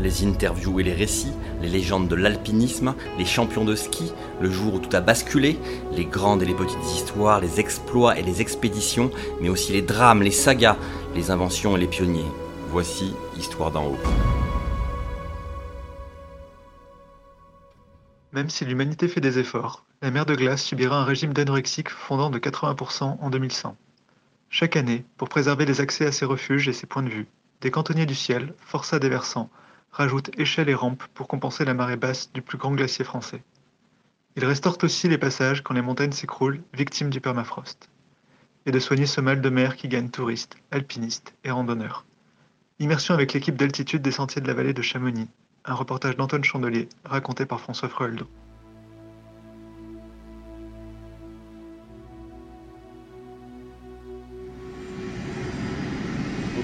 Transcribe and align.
Les 0.00 0.24
interviews 0.24 0.78
et 0.78 0.84
les 0.84 0.94
récits, 0.94 1.32
les 1.60 1.68
légendes 1.68 2.06
de 2.06 2.14
l'alpinisme, 2.14 2.94
les 3.18 3.24
champions 3.24 3.64
de 3.64 3.74
ski, 3.74 4.12
le 4.40 4.50
jour 4.50 4.74
où 4.74 4.78
tout 4.78 4.94
a 4.96 5.00
basculé, 5.00 5.58
les 5.92 6.04
grandes 6.04 6.42
et 6.42 6.46
les 6.46 6.54
petites 6.54 6.84
histoires, 6.84 7.40
les 7.40 7.58
exploits 7.58 8.16
et 8.16 8.22
les 8.22 8.40
expéditions, 8.40 9.10
mais 9.40 9.48
aussi 9.48 9.72
les 9.72 9.82
drames, 9.82 10.22
les 10.22 10.30
sagas, 10.30 10.76
les 11.16 11.32
inventions 11.32 11.76
et 11.76 11.80
les 11.80 11.88
pionniers. 11.88 12.30
Voici 12.68 13.12
Histoire 13.36 13.72
d'en 13.72 13.86
haut. 13.86 13.98
Même 18.32 18.50
si 18.50 18.64
l'humanité 18.64 19.08
fait 19.08 19.20
des 19.20 19.38
efforts, 19.38 19.84
la 20.00 20.12
mer 20.12 20.26
de 20.26 20.36
glace 20.36 20.62
subira 20.62 21.00
un 21.00 21.04
régime 21.04 21.32
d'anorexique 21.32 21.88
fondant 21.88 22.30
de 22.30 22.38
80% 22.38 23.16
en 23.20 23.30
2100. 23.30 23.76
Chaque 24.50 24.76
année, 24.76 25.04
pour 25.16 25.28
préserver 25.28 25.66
les 25.66 25.80
accès 25.80 26.06
à 26.06 26.12
ses 26.12 26.24
refuges 26.24 26.68
et 26.68 26.72
ses 26.72 26.86
points 26.86 27.02
de 27.02 27.08
vue, 27.08 27.26
des 27.62 27.72
cantonniers 27.72 28.06
du 28.06 28.14
ciel, 28.14 28.54
forçats 28.60 29.00
des 29.00 29.08
versants, 29.08 29.50
rajoutent 29.90 30.30
échelles 30.38 30.68
et 30.68 30.74
rampes 30.74 31.04
pour 31.14 31.28
compenser 31.28 31.64
la 31.64 31.74
marée 31.74 31.96
basse 31.96 32.30
du 32.32 32.42
plus 32.42 32.58
grand 32.58 32.72
glacier 32.72 33.04
français. 33.04 33.42
Ils 34.36 34.44
restaurent 34.44 34.78
aussi 34.82 35.08
les 35.08 35.18
passages 35.18 35.62
quand 35.62 35.74
les 35.74 35.82
montagnes 35.82 36.12
s'écroulent, 36.12 36.62
victimes 36.72 37.10
du 37.10 37.20
permafrost. 37.20 37.90
Et 38.66 38.70
de 38.70 38.78
soigner 38.78 39.06
ce 39.06 39.20
mal 39.20 39.40
de 39.40 39.48
mer 39.48 39.76
qui 39.76 39.88
gagne 39.88 40.10
touristes, 40.10 40.56
alpinistes 40.70 41.34
et 41.44 41.50
randonneurs. 41.50 42.04
Immersion 42.78 43.14
avec 43.14 43.32
l'équipe 43.32 43.56
d'altitude 43.56 44.02
des 44.02 44.12
sentiers 44.12 44.40
de 44.40 44.46
la 44.46 44.54
vallée 44.54 44.74
de 44.74 44.82
Chamonix, 44.82 45.28
un 45.64 45.74
reportage 45.74 46.16
d'Antoine 46.16 46.44
Chandelier, 46.44 46.88
raconté 47.04 47.46
par 47.46 47.60
François 47.60 47.88
Frueldo. 47.88 48.28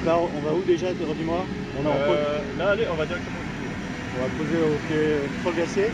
Là, 0.04 0.18
on 0.18 0.40
va 0.40 0.52
où 0.52 0.62
déjà, 0.62 0.92
dis-moi 0.92 1.46
On 1.76 1.84
est 1.84 1.88
en 1.88 2.06
pause. 2.06 2.16
Euh, 2.18 2.58
là, 2.58 2.70
allez, 2.70 2.86
on 2.88 2.96
va 2.96 3.06
directement 3.06 3.38
au 3.38 3.58
pied. 3.58 3.68
On 4.16 4.20
va 4.20 4.28
poser 4.28 4.58
au 4.58 4.78
pied 4.78 5.28
sur 5.40 5.50
le 5.50 5.56
glacier 5.56 5.92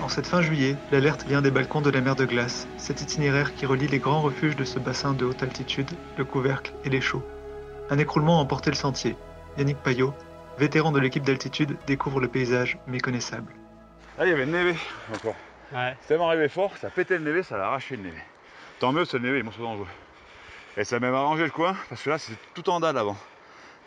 En 0.00 0.08
cette 0.08 0.26
fin 0.26 0.40
juillet, 0.42 0.76
l'alerte 0.90 1.26
vient 1.26 1.42
des 1.42 1.50
balcons 1.50 1.80
de 1.80 1.90
la 1.90 2.00
mer 2.00 2.16
de 2.16 2.24
glace, 2.24 2.68
cet 2.76 3.00
itinéraire 3.00 3.54
qui 3.54 3.66
relie 3.66 3.86
les 3.86 3.98
grands 3.98 4.22
refuges 4.22 4.56
de 4.56 4.64
ce 4.64 4.78
bassin 4.78 5.12
de 5.12 5.24
haute 5.24 5.42
altitude, 5.42 5.90
le 6.16 6.24
couvercle 6.24 6.72
et 6.84 6.90
les 6.90 7.00
chauds. 7.00 7.22
Un 7.90 7.98
écroulement 7.98 8.38
a 8.38 8.42
emporté 8.42 8.70
le 8.70 8.76
sentier. 8.76 9.16
Yannick 9.58 9.78
Payot, 9.78 10.14
vétéran 10.58 10.90
de 10.90 11.00
l'équipe 11.00 11.22
d'altitude, 11.22 11.76
découvre 11.86 12.20
le 12.20 12.28
paysage 12.28 12.78
méconnaissable. 12.86 13.52
Là, 14.18 14.26
il 14.26 14.30
y 14.30 14.32
avait 14.32 14.46
le 14.46 14.52
névé 14.52 14.74
encore. 15.14 15.36
Ouais. 15.72 15.96
C'est 16.00 16.08
tellement 16.08 16.28
arrivé 16.28 16.48
fort, 16.48 16.76
ça 16.76 16.86
a 16.86 16.90
pété 16.90 17.18
le 17.18 17.24
névé, 17.24 17.42
ça 17.42 17.56
a 17.56 17.66
arraché 17.66 17.96
le 17.96 18.04
névé. 18.04 18.18
Tant 18.80 18.92
mieux, 18.92 19.04
c'est 19.04 19.18
le 19.18 19.24
névé, 19.24 19.38
ils 19.38 19.44
m'ont 19.44 19.52
sauvé 19.52 19.64
dangereux. 19.64 19.86
Et 20.76 20.84
ça 20.84 20.98
m'a 20.98 21.06
même 21.06 21.14
arrangé 21.14 21.44
le 21.44 21.50
coin, 21.50 21.76
parce 21.88 22.02
que 22.02 22.10
là, 22.10 22.18
c'est 22.18 22.32
tout 22.54 22.68
en 22.68 22.80
dalle 22.80 22.98
avant. 22.98 23.16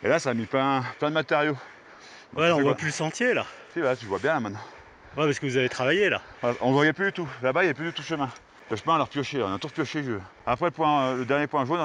Et 0.02 0.08
là, 0.08 0.18
ça 0.18 0.30
a 0.30 0.34
mis 0.34 0.46
plein, 0.46 0.82
plein 0.98 1.08
de 1.10 1.14
matériaux. 1.14 1.56
Donc, 2.32 2.40
Ouais, 2.42 2.46
tu 2.48 2.52
on 2.52 2.56
voit 2.56 2.64
quoi 2.72 2.74
plus 2.76 2.86
le 2.86 2.92
sentier 2.92 3.34
là. 3.34 3.44
Si, 3.72 3.80
là, 3.80 3.96
tu 3.96 4.06
vois 4.06 4.18
bien 4.18 4.34
là, 4.34 4.40
maintenant. 4.40 4.60
Ouais, 5.16 5.24
parce 5.24 5.38
que 5.38 5.46
vous 5.46 5.56
avez 5.56 5.68
travaillé 5.68 6.08
là. 6.08 6.22
On 6.60 6.72
voyait 6.72 6.92
plus 6.92 7.06
du 7.06 7.12
tout. 7.12 7.28
Là-bas, 7.42 7.62
il 7.62 7.66
n'y 7.66 7.70
a 7.70 7.74
plus 7.74 7.86
du 7.86 7.92
tout 7.92 8.02
chemin. 8.02 8.30
Le 8.70 8.76
chemin, 8.76 8.96
on 8.96 9.00
a 9.00 9.04
repioché, 9.04 9.42
on 9.42 9.52
a 9.54 9.58
tout 9.58 9.68
repioché. 9.68 10.02
je- 10.02 10.12
Après, 10.46 10.66
le, 10.66 10.70
point, 10.70 11.02
euh, 11.06 11.16
le 11.16 11.24
dernier 11.24 11.46
point 11.46 11.64
jaune, 11.64 11.80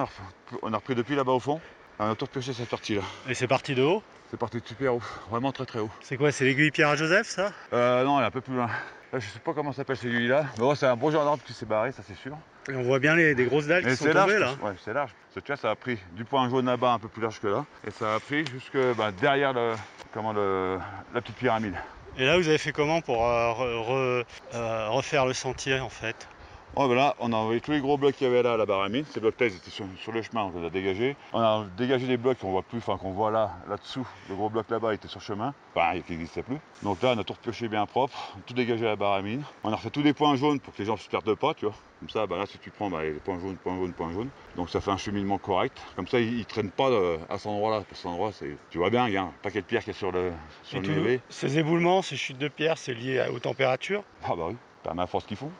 on 0.61 0.73
a, 0.73 0.75
repris 0.78 0.95
depuis 0.95 1.16
là-bas 1.16 1.31
au 1.31 1.39
fond. 1.39 1.61
On 1.99 2.11
a 2.11 2.16
tout 2.16 2.25
repioché 2.25 2.51
cette 2.53 2.69
partie-là. 2.69 3.01
Et 3.29 3.33
c'est 3.33 3.47
parti 3.47 3.73
de 3.73 3.81
haut. 3.83 4.03
C'est 4.29 4.38
parti 4.38 4.59
de 4.59 4.67
super 4.67 4.95
haut, 4.95 5.01
vraiment 5.29 5.51
très 5.51 5.66
très 5.66 5.79
haut. 5.79 5.89
C'est 6.01 6.17
quoi 6.17 6.31
C'est 6.31 6.44
l'aiguille 6.44 6.72
Pierre 6.72 6.89
à 6.89 6.95
Joseph 6.95 7.28
ça? 7.28 7.51
Euh, 7.72 8.03
non, 8.03 8.17
elle 8.17 8.23
est 8.23 8.28
un 8.28 8.31
peu 8.31 8.41
plus 8.41 8.55
loin. 8.55 8.67
Là, 9.13 9.19
je 9.19 9.28
sais 9.28 9.39
pas 9.39 9.53
comment 9.53 9.72
s'appelle 9.72 9.95
celui-là. 9.97 10.45
Mais 10.57 10.59
bon, 10.59 10.75
c'est 10.75 10.88
un 10.88 10.95
beau 10.95 11.11
gendarme 11.11 11.39
qui 11.45 11.53
s'est 11.53 11.66
barré, 11.67 11.91
ça 11.91 12.01
c'est 12.05 12.17
sûr. 12.17 12.35
Et 12.69 12.75
on 12.75 12.81
voit 12.81 13.00
bien 13.00 13.16
les, 13.16 13.35
des 13.35 13.46
grosses 13.46 13.68
dalles 13.68 13.85
qui 13.85 13.96
sont 13.96 14.06
large. 14.06 14.31
tombées 14.31 14.40
là. 14.40 14.56
Ouais, 14.63 14.74
c'est 14.84 14.94
large. 14.94 15.12
Ce 15.34 15.40
tu 15.40 15.47
vois, 15.47 15.57
ça 15.57 15.72
a 15.72 15.75
pris 15.75 16.00
du 16.12 16.24
point 16.24 16.50
jaune 16.50 16.66
là-bas 16.66 16.94
un 16.94 17.00
peu 17.00 17.09
plus 17.09 17.22
large 17.22 17.40
que 17.40 17.47
là. 17.47 17.66
Et 17.85 17.91
ça 17.91 18.16
a 18.16 18.19
pris 18.19 18.46
jusque 18.46 18.78
bah, 18.96 19.12
derrière 19.12 19.51
le, 19.51 19.75
comment, 20.13 20.31
le, 20.31 20.79
la 21.13 21.22
petite 21.22 21.38
pyramide. 21.38 21.75
Et 22.18 22.25
là, 22.25 22.38
vous 22.38 22.47
avez 22.47 22.57
fait 22.59 22.72
comment 22.72 23.02
pour 23.02 23.25
euh, 23.28 23.52
re- 23.52 24.22
re- 24.22 24.23
euh, 24.53 24.90
refaire 24.90 25.25
le 25.25 25.34
sentier 25.34 25.79
en 25.79 25.90
fait? 25.90 26.28
Oh, 26.75 26.88
ben 26.88 26.95
là, 26.95 27.13
on 27.19 27.31
a 27.34 27.35
envoyé 27.35 27.61
tous 27.61 27.69
les 27.72 27.81
gros 27.81 27.97
blocs 27.97 28.16
qu'il 28.16 28.25
y 28.25 28.29
avait 28.29 28.41
là 28.41 28.53
à 28.53 28.57
la 28.57 28.66
baramine. 28.66 29.06
Ces 29.06 29.19
blocs-là, 29.19 29.45
ils 29.45 29.56
étaient 29.56 29.69
sur, 29.69 29.85
sur 30.01 30.11
le 30.11 30.23
chemin, 30.23 30.45
on 30.51 30.59
les 30.59 30.66
a 30.66 30.69
dégagés. 30.72 31.16
On 31.31 31.39
a 31.39 31.67
dégagé 31.78 32.07
des 32.07 32.17
blocs 32.17 32.39
qu'on 32.39 32.50
voit 32.50 32.63
plus, 32.63 32.79
enfin 32.79 32.97
qu'on 32.97 33.11
voit 33.11 33.29
là, 33.29 33.51
là-dessous. 33.67 34.07
Le 34.28 34.35
gros 34.35 34.50
bloc 34.50 34.67
là-bas 34.72 34.91
il 34.94 34.95
était 34.95 35.07
sur 35.07 35.19
le 35.19 35.23
chemin, 35.23 35.53
enfin, 35.75 36.01
qui 36.01 36.13
n'existait 36.13 36.41
plus. 36.41 36.57
Donc 36.81 37.03
là, 37.03 37.13
on 37.16 37.19
a 37.19 37.23
tout 37.23 37.34
repioché 37.34 37.67
bien 37.67 37.85
propre, 37.85 38.38
tout 38.47 38.56
dégagé 38.56 38.85
à 38.88 38.89
la 38.89 38.95
baramine. 38.95 39.44
On 39.63 39.72
a 39.72 39.75
refait 39.75 39.91
tous 39.91 40.01
des 40.01 40.13
points 40.13 40.35
jaunes 40.35 40.59
pour 40.59 40.73
que 40.73 40.79
les 40.79 40.85
gens 40.85 40.94
ne 40.94 40.97
se 41.00 41.07
perdent 41.09 41.35
pas, 41.35 41.53
tu 41.53 41.66
vois. 41.66 41.75
Comme 42.00 42.09
ça, 42.09 42.25
bah 42.25 42.38
là, 42.38 42.47
si 42.47 42.57
tu 42.57 42.72
prends 42.72 42.90
bah, 42.90 43.03
les 43.03 43.11
points 43.19 43.40
jaunes, 43.40 43.57
points 43.57 43.75
jaunes, 43.78 43.94
points 43.94 44.11
jaunes. 44.11 44.31
Donc 44.55 44.72
ça 44.72 44.81
fait 44.81 44.91
un 44.91 44.97
cheminement 44.97 45.38
correct. 45.38 45.78
Comme 45.95 46.07
ça, 46.07 46.19
ils 46.19 46.40
ne 46.40 46.44
traînent 46.44 46.72
pas 46.72 46.90
euh, 46.90 47.19
à 47.29 47.38
cet 47.38 47.47
endroit-là. 47.47 47.78
Parce 47.78 47.90
que 47.90 47.95
cet 47.97 48.05
endroit, 48.07 48.31
c'est, 48.34 48.57
tu 48.72 48.79
vois 48.79 48.90
bien, 48.90 49.07
il 49.07 49.13
y 49.13 49.17
a 49.17 49.22
un 49.22 49.34
paquet 49.44 49.61
de 49.61 49.66
pierres 49.67 49.84
qui 49.84 49.91
est 49.91 49.94
sur 49.94 50.11
le, 50.11 50.34
sur 50.63 50.81
le 50.81 50.88
tout-. 50.88 51.23
Ces 51.29 51.59
éboulements, 51.59 52.01
ces 52.01 52.17
chutes 52.17 52.40
de 52.40 52.47
pierre, 52.47 52.79
c'est 52.79 52.95
lié 52.95 53.19
à- 53.19 53.31
aux 53.31 53.40
températures? 53.40 54.03
Ah 54.23 54.35
bah 54.35 54.45
oui, 54.50 54.55
permafrost 54.81 55.28
qu'ils 55.28 55.38
font. 55.38 55.51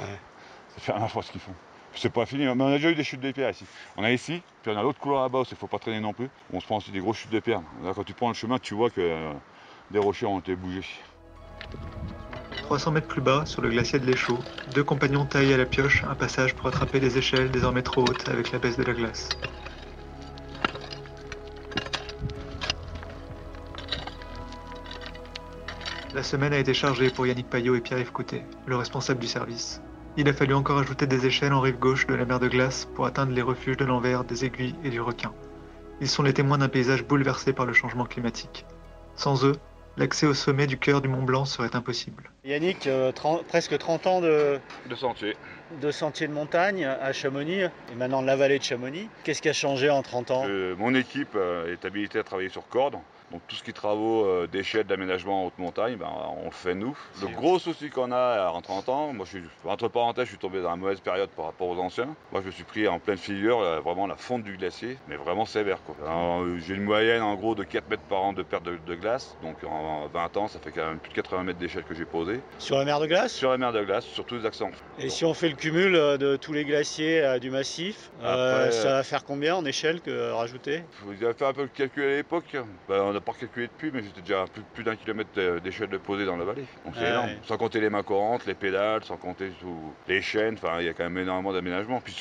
Ouais. 0.00 0.18
C'est 0.78 0.92
permafrost 0.92 1.30
qu'ils 1.30 1.40
font. 1.40 1.54
C'est 1.94 2.12
pas 2.12 2.26
fini, 2.26 2.44
mais 2.44 2.50
on 2.50 2.66
a 2.66 2.72
déjà 2.72 2.90
eu 2.90 2.94
des 2.94 3.04
chutes 3.04 3.20
de 3.20 3.30
pierre 3.32 3.50
ici. 3.50 3.64
On 3.96 4.04
a 4.04 4.12
ici, 4.12 4.42
puis 4.62 4.70
on 4.70 4.78
a 4.78 4.82
l'autre 4.82 4.98
couloir 4.98 5.22
là-bas 5.22 5.42
il 5.50 5.56
faut 5.56 5.66
pas 5.66 5.78
traîner 5.78 6.00
non 6.00 6.12
plus. 6.12 6.28
On 6.52 6.60
se 6.60 6.66
prend 6.66 6.76
aussi 6.76 6.90
des 6.90 7.00
grosses 7.00 7.16
chutes 7.16 7.30
de 7.30 7.40
pierre. 7.40 7.62
Là, 7.82 7.92
quand 7.94 8.04
tu 8.04 8.12
prends 8.12 8.28
le 8.28 8.34
chemin, 8.34 8.58
tu 8.58 8.74
vois 8.74 8.90
que 8.90 9.00
euh, 9.00 9.32
des 9.90 9.98
rochers 9.98 10.26
ont 10.26 10.38
été 10.38 10.54
bougés. 10.56 10.84
300 12.64 12.90
mètres 12.90 13.06
plus 13.06 13.22
bas, 13.22 13.46
sur 13.46 13.62
le 13.62 13.70
glacier 13.70 13.98
de 13.98 14.06
l'Échaud, 14.06 14.38
deux 14.74 14.84
compagnons 14.84 15.24
taillent 15.24 15.54
à 15.54 15.56
la 15.56 15.66
pioche 15.66 16.04
un 16.04 16.14
passage 16.14 16.54
pour 16.54 16.66
attraper 16.66 17.00
les 17.00 17.16
échelles 17.16 17.50
désormais 17.50 17.82
trop 17.82 18.02
hautes 18.02 18.28
avec 18.28 18.52
la 18.52 18.58
baisse 18.58 18.76
de 18.76 18.82
la 18.82 18.92
glace. 18.92 19.28
La 26.12 26.22
semaine 26.22 26.52
a 26.52 26.58
été 26.58 26.74
chargée 26.74 27.10
pour 27.10 27.26
Yannick 27.26 27.48
Payot 27.48 27.76
et 27.76 27.80
Pierre-Yves 27.80 28.10
Coutet, 28.10 28.44
le 28.66 28.76
responsable 28.76 29.20
du 29.20 29.28
service. 29.28 29.80
Il 30.18 30.28
a 30.28 30.32
fallu 30.32 30.54
encore 30.54 30.78
ajouter 30.78 31.06
des 31.06 31.26
échelles 31.26 31.52
en 31.52 31.60
rive 31.60 31.78
gauche 31.78 32.06
de 32.06 32.14
la 32.14 32.24
mer 32.24 32.40
de 32.40 32.48
glace 32.48 32.88
pour 32.94 33.06
atteindre 33.06 33.32
les 33.32 33.42
refuges 33.42 33.76
de 33.76 33.84
l'envers, 33.84 34.24
des 34.24 34.44
aiguilles 34.46 34.74
et 34.82 34.88
du 34.90 35.00
requin. 35.00 35.32
Ils 36.00 36.08
sont 36.08 36.22
les 36.22 36.32
témoins 36.32 36.58
d'un 36.58 36.68
paysage 36.68 37.04
bouleversé 37.04 37.52
par 37.52 37.66
le 37.66 37.72
changement 37.74 38.06
climatique. 38.06 38.64
Sans 39.14 39.44
eux, 39.44 39.56
l'accès 39.98 40.26
au 40.26 40.32
sommet 40.34 40.66
du 40.66 40.78
cœur 40.78 41.02
du 41.02 41.08
Mont 41.08 41.22
Blanc 41.22 41.44
serait 41.44 41.74
impossible. 41.76 42.30
Yannick, 42.44 42.86
euh, 42.86 43.12
30 43.12 43.44
presque 43.46 43.76
30 43.76 44.06
ans 44.06 44.20
de, 44.22 44.58
De 44.88 44.94
sentier. 44.94 45.36
de 45.82 45.90
sentier 45.90 46.28
de 46.28 46.32
montagne 46.32 46.86
à 46.86 47.12
Chamonix 47.12 47.62
et 47.64 47.94
maintenant 47.96 48.22
la 48.22 48.36
vallée 48.36 48.58
de 48.58 48.64
Chamonix. 48.64 49.08
Qu'est-ce 49.24 49.42
qui 49.42 49.48
a 49.50 49.54
changé 49.54 49.90
en 49.90 50.02
30 50.02 50.30
ans? 50.30 50.44
Euh, 50.48 50.74
mon 50.78 50.94
équipe 50.94 51.34
euh, 51.34 51.72
est 51.72 51.84
habilitée 51.84 52.18
à 52.18 52.22
travailler 52.22 52.48
sur 52.48 52.66
corde. 52.68 52.96
Donc 53.32 53.40
tout 53.48 53.56
ce 53.56 53.62
qui 53.64 53.70
est 53.70 53.72
travaux 53.72 54.24
euh, 54.24 54.46
d'échelle 54.46 54.84
d'aménagement 54.84 55.42
en 55.42 55.46
haute 55.46 55.58
montagne, 55.58 55.96
ben, 55.96 56.08
on 56.40 56.44
le 56.44 56.50
fait 56.52 56.74
nous. 56.74 56.96
Le 57.20 57.26
gros 57.28 57.58
souci 57.58 57.90
qu'on 57.90 58.12
a 58.12 58.50
en 58.50 58.60
30 58.62 58.88
ans, 58.88 59.12
moi 59.12 59.26
je 59.26 59.38
suis, 59.38 59.46
entre 59.64 59.88
parenthèses, 59.88 60.24
je 60.26 60.30
suis 60.30 60.38
tombé 60.38 60.62
dans 60.62 60.70
la 60.70 60.76
mauvaise 60.76 61.00
période 61.00 61.28
par 61.30 61.46
rapport 61.46 61.66
aux 61.68 61.78
anciens. 61.78 62.14
Moi 62.30 62.40
je 62.42 62.46
me 62.46 62.50
suis 62.52 62.62
pris 62.62 62.86
en 62.86 62.98
pleine 63.00 63.16
figure, 63.18 63.60
là, 63.60 63.80
vraiment 63.80 64.06
la 64.06 64.14
fonte 64.16 64.44
du 64.44 64.56
glacier, 64.56 64.96
mais 65.08 65.16
vraiment 65.16 65.44
sévère. 65.44 65.78
euh, 66.06 66.58
J'ai 66.64 66.74
une 66.74 66.84
moyenne 66.84 67.22
en 67.22 67.34
gros 67.34 67.54
de 67.56 67.64
4 67.64 67.88
mètres 67.90 68.02
par 68.08 68.22
an 68.22 68.32
de 68.32 68.42
perte 68.44 68.62
de, 68.64 68.76
de 68.86 68.94
glace. 68.94 69.34
Donc 69.42 69.56
en 69.64 70.06
20 70.06 70.36
ans, 70.36 70.46
ça 70.48 70.60
fait 70.60 70.70
quand 70.70 70.86
même 70.86 70.98
plus 70.98 71.10
de 71.10 71.14
80 71.16 71.42
mètres 71.42 71.58
d'échelle 71.58 71.82
que 71.84 71.94
j'ai 71.94 72.04
posé. 72.04 72.40
Sur 72.60 72.78
la 72.78 72.84
mer 72.84 73.00
de 73.00 73.06
glace? 73.06 73.32
Sur 73.32 73.50
la 73.50 73.58
mer 73.58 73.72
de 73.72 73.82
glace, 73.82 74.04
sur 74.04 74.24
tous 74.24 74.36
les 74.36 74.46
accents. 74.46 74.70
Et 75.00 75.08
si 75.08 75.24
on 75.24 75.34
fait 75.34 75.48
le 75.48 75.56
cumul 75.56 75.96
euh, 75.96 76.16
de 76.16 76.36
tous 76.36 76.52
les 76.52 76.64
glaciers 76.64 77.22
euh, 77.24 77.38
du 77.40 77.50
massif, 77.50 78.10
euh, 78.22 78.70
ça 78.70 78.88
va 78.92 79.02
faire 79.02 79.24
combien 79.24 79.56
en 79.56 79.64
échelle 79.64 80.00
que 80.00 80.10
euh, 80.10 80.34
rajouter 80.34 80.82
Vous 81.02 81.12
avez 81.24 81.34
fait 81.34 81.44
un 81.44 81.52
peu 81.52 81.62
le 81.62 81.68
calcul 81.68 82.04
à 82.04 82.16
l'époque? 82.16 82.56
Ben, 82.88 83.15
n'a 83.16 83.20
pas 83.20 83.32
calculé 83.32 83.66
depuis, 83.66 83.90
mais 83.92 84.02
j'étais 84.02 84.20
déjà 84.20 84.42
à 84.42 84.46
plus, 84.46 84.62
plus 84.62 84.84
d'un 84.84 84.96
kilomètre 84.96 85.58
d'échelle 85.60 85.88
de 85.88 85.98
posée 85.98 86.24
dans 86.24 86.36
la 86.36 86.44
vallée. 86.44 86.64
Donc 86.84 86.94
c'est 86.94 87.02
Ouais, 87.02 87.10
énorme. 87.10 87.26
ouais. 87.26 87.38
Sans 87.46 87.56
compter 87.56 87.80
les 87.80 87.90
mains 87.90 88.02
courantes, 88.02 88.46
les 88.46 88.54
pédales, 88.54 89.04
sans 89.04 89.16
compter 89.16 89.50
tout- 89.60 89.92
les 90.08 90.22
chaînes. 90.22 90.54
Enfin, 90.54 90.80
il 90.80 90.86
y 90.86 90.88
a 90.88 90.94
quand 90.94 91.04
même 91.04 91.18
énormément 91.18 91.52
d'aménagement. 91.52 92.00
Puis, 92.00 92.14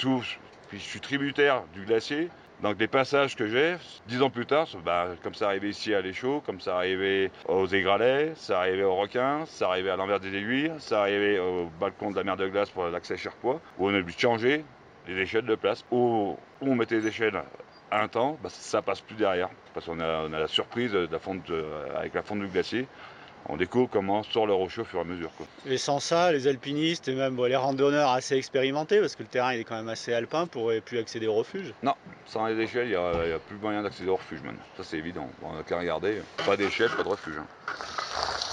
puis 0.69 0.79
je 0.79 0.83
suis 0.83 0.99
tributaire 0.99 1.63
du 1.73 1.85
glacier. 1.85 2.29
Donc 2.61 2.79
les 2.79 2.87
passages 2.87 3.35
que 3.35 3.47
j'ai, 3.47 3.75
dix 4.07 4.21
ans 4.21 4.29
plus 4.29 4.45
tard, 4.45 4.67
bah, 4.85 5.09
comme 5.21 5.33
ça 5.33 5.47
arrivait 5.47 5.69
ici 5.69 5.93
à 5.93 5.99
l'Échaud, 6.01 6.41
comme 6.45 6.61
ça 6.61 6.77
arrivait 6.77 7.29
aux 7.49 7.67
Égralais, 7.67 8.31
ça 8.35 8.59
arrivait 8.59 8.83
aux 8.83 8.95
Requins, 8.95 9.45
ça 9.45 9.67
arrivait 9.67 9.89
à 9.89 9.97
l'envers 9.97 10.21
des 10.21 10.33
aiguilles, 10.33 10.71
ça 10.79 11.01
arrivait 11.01 11.37
au 11.37 11.65
balcon 11.79 12.11
de 12.11 12.15
la 12.15 12.23
mer 12.23 12.37
de 12.37 12.47
glace 12.47 12.69
pour 12.69 12.87
l'accès 12.87 13.17
Cherpois, 13.17 13.59
où 13.77 13.89
on 13.89 13.93
a 13.93 14.01
dû 14.01 14.13
changer 14.17 14.63
les 15.05 15.17
échelles 15.21 15.45
de 15.45 15.55
place, 15.55 15.83
où, 15.91 16.37
on 16.61 16.75
mettait 16.75 16.95
les 16.95 17.07
échelles 17.07 17.41
un 17.91 18.07
temps, 18.07 18.37
bah, 18.41 18.49
ça 18.51 18.81
passe 18.81 19.01
plus 19.01 19.15
derrière, 19.15 19.49
parce 19.73 19.85
qu'on 19.85 19.99
a, 19.99 20.25
on 20.27 20.33
a 20.33 20.39
la 20.39 20.47
surprise 20.47 20.91
de 20.91 21.07
la 21.11 21.19
fonte, 21.19 21.43
de- 21.47 21.65
avec 21.95 22.13
la 22.13 22.21
fonte 22.23 22.39
du 22.39 22.47
glacier. 22.47 22.87
On 23.47 23.57
découvre 23.57 23.87
comment 23.87 24.23
sort 24.23 24.47
le 24.47 24.53
rocher 24.53 24.81
au 24.81 24.85
fur 24.85 24.97
et 24.99 25.01
à 25.01 25.05
mesure. 25.05 25.29
Quoi. 25.37 25.45
Et 25.67 25.77
sans 25.77 25.99
ça, 25.99 26.31
les 26.31 26.47
alpinistes 26.47 27.07
et 27.07 27.13
même 27.13 27.35
bon, 27.35 27.43
les 27.43 27.55
randonneurs 27.55 28.09
assez 28.09 28.35
expérimentés, 28.35 28.99
parce 28.99 29.15
que 29.15 29.21
le 29.21 29.29
terrain 29.29 29.53
il 29.53 29.59
est 29.59 29.63
quand 29.63 29.75
même 29.75 29.89
assez 29.89 30.13
alpin, 30.13 30.47
pourraient 30.47 30.81
plus 30.81 30.97
accéder 30.97 31.27
au 31.27 31.35
refuge. 31.35 31.71
Sans 32.25 32.47
les 32.47 32.59
échelles, 32.59 32.87
il 32.87 32.89
n'y 32.89 32.95
a, 32.95 33.37
plus 33.39 33.57
moyen 33.57 33.83
d'accéder 33.83 34.09
au 34.09 34.15
refuge 34.15 34.41
maintenant. 34.41 34.63
Ça 34.77 34.83
c'est 34.83 34.97
évident. 34.97 35.29
On 35.43 35.53
n'a 35.53 35.63
qu'à 35.63 35.77
regarder. 35.77 36.21
Pas 36.43 36.57
d'échelle, 36.57 36.89
pas 36.89 37.03
de 37.03 37.09
refuge. 37.09 37.35
hein. 37.37 37.45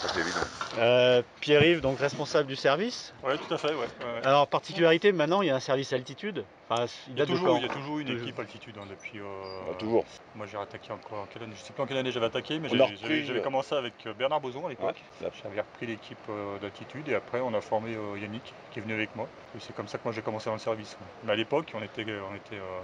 Ça 0.02 0.08
c'est 0.12 0.20
évident. 0.20 0.40
Euh, 0.78 1.22
Pierre-Yves, 1.40 1.80
donc 1.80 1.98
responsable 1.98 2.48
du 2.48 2.56
service. 2.56 3.12
Oui, 3.22 3.34
tout 3.46 3.54
à 3.54 3.58
fait, 3.58 3.68
ouais. 3.68 3.74
ouais, 3.74 3.84
ouais. 4.04 4.26
Alors, 4.26 4.48
particularité, 4.48 5.12
maintenant, 5.12 5.42
il 5.42 5.46
y 5.48 5.50
a 5.50 5.54
un 5.54 5.60
service 5.60 5.92
altitude. 5.92 6.44
Enfin, 6.68 6.86
il 7.08 7.12
Il 7.12 7.18
y, 7.18 7.22
a 7.22 7.26
toujours, 7.26 7.48
quand 7.48 7.56
il 7.58 7.62
y 7.62 7.66
a 7.66 7.68
toujours 7.68 7.98
une 7.98 8.06
Toujours. 8.08 8.22
équipe 8.22 8.38
altitude 8.40 8.74
hein, 8.78 8.86
depuis. 8.88 9.18
euh, 9.20 9.22
Bah, 9.68 9.74
toujours. 9.78 10.04
Moi 10.34 10.46
j'ai 10.50 10.56
attaqué 10.56 10.90
encore 10.92 11.18
en 11.18 11.26
quelle 11.26 11.42
année 11.42 11.52
Je 11.54 11.60
sais 11.62 11.74
plus 11.74 11.82
en 11.82 11.86
quelle 11.86 11.98
année 11.98 12.10
j'avais 12.10 12.24
attaqué, 12.26 12.58
mais 12.58 12.70
j'avais 12.70 13.38
euh, 13.38 13.42
commencé 13.42 13.74
avec 13.74 13.92
Bernard 14.18 14.40
Boson 14.40 14.64
à 14.66 14.70
l'époque. 14.70 14.96
Ouais. 15.20 15.28
J'avais 15.42 15.60
repris 15.60 15.86
l'équipe 15.86 16.16
euh, 16.30 16.58
d'altitude 16.58 17.06
et 17.10 17.14
après 17.14 17.40
on 17.40 17.52
a 17.52 17.60
formé 17.60 17.94
euh, 17.94 18.18
Yannick 18.18 18.54
qui 18.72 18.78
est 18.78 18.82
venu 18.82 18.94
avec 18.94 19.14
moi. 19.14 19.28
Et 19.54 19.60
c'est 19.60 19.74
comme 19.76 19.88
ça 19.88 19.98
que 19.98 20.04
moi 20.04 20.12
j'ai 20.14 20.22
commencé 20.22 20.46
dans 20.46 20.54
le 20.54 20.58
service. 20.60 20.96
Mais 21.24 21.32
à 21.32 21.36
l'époque 21.36 21.70
on 21.74 21.82
était, 21.82 22.06
on 22.06 22.34
était 22.34 22.56
euh, 22.56 22.80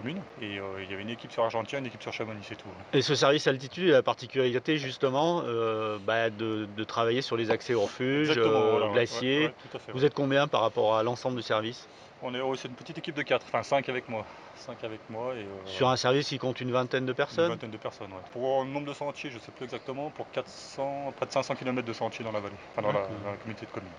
commune 0.00 0.20
et 0.40 0.58
euh, 0.58 0.82
il 0.82 0.90
y 0.90 0.94
avait 0.94 1.02
une 1.02 1.10
équipe 1.10 1.30
sur 1.32 1.42
Argentine, 1.44 1.80
une 1.80 1.86
équipe 1.86 2.02
sur 2.02 2.12
Chamonix, 2.12 2.44
c'est 2.48 2.56
tout. 2.56 2.68
hein. 2.68 2.84
Et 2.92 3.02
ce 3.02 3.14
service 3.14 3.46
altitude 3.46 3.90
a 3.90 3.94
la 3.94 4.02
particularité, 4.02 4.78
justement, 4.78 5.42
euh, 5.44 5.98
bah, 6.06 6.30
de, 6.30 6.66
de 6.76 6.84
travailler 6.84 7.22
sur 7.22 7.36
les 7.36 7.50
accès 7.50 7.74
au 7.74 7.82
refuge, 7.82 8.30
Exactement, 8.30 8.62
euh, 8.62 8.70
voilà, 8.78 8.88
glaciers. 8.92 9.38
ouais, 9.40 9.54
ouais, 9.74 9.80
Vous 9.92 10.04
êtes 10.04 10.14
combien 10.14 10.48
par 10.48 10.62
rapport 10.62 10.96
à 10.96 11.02
l'ensemble 11.02 11.36
du 11.36 11.42
service? 11.42 11.86
On 12.22 12.34
est, 12.34 12.40
oh, 12.40 12.54
c'est 12.54 12.68
une 12.68 12.74
petite 12.74 12.98
équipe 12.98 13.14
de 13.14 13.22
4, 13.22 13.44
enfin 13.46 13.62
5 13.62 13.88
avec 13.88 14.08
moi. 14.08 14.26
5 14.60 14.84
avec 14.84 15.00
moi 15.08 15.34
et 15.34 15.38
euh, 15.38 15.66
Sur 15.66 15.88
un 15.88 15.96
service 15.96 16.28
qui 16.28 16.38
compte 16.38 16.60
une 16.60 16.70
vingtaine 16.70 17.04
de 17.06 17.10
une 17.12 17.16
personnes 17.16 17.48
vingtaine 17.48 17.70
de 17.70 17.76
personnes. 17.76 18.12
ouais. 18.12 18.18
Pour 18.32 18.62
le 18.64 18.70
nombre 18.70 18.86
de 18.86 18.92
sentiers, 18.92 19.30
je 19.30 19.36
ne 19.36 19.40
sais 19.40 19.50
plus 19.52 19.64
exactement, 19.64 20.10
pour 20.10 20.30
400, 20.30 21.12
près 21.16 21.26
de 21.26 21.32
500 21.32 21.54
km 21.56 21.86
de 21.86 21.92
sentiers 21.92 22.24
dans 22.24 22.32
la 22.32 22.40
vallée, 22.40 22.54
enfin 22.72 22.82
dans 22.82 22.92
la, 22.92 23.06
dans 23.06 23.30
la 23.30 23.36
communauté 23.38 23.66
de 23.66 23.70
communes. 23.72 23.90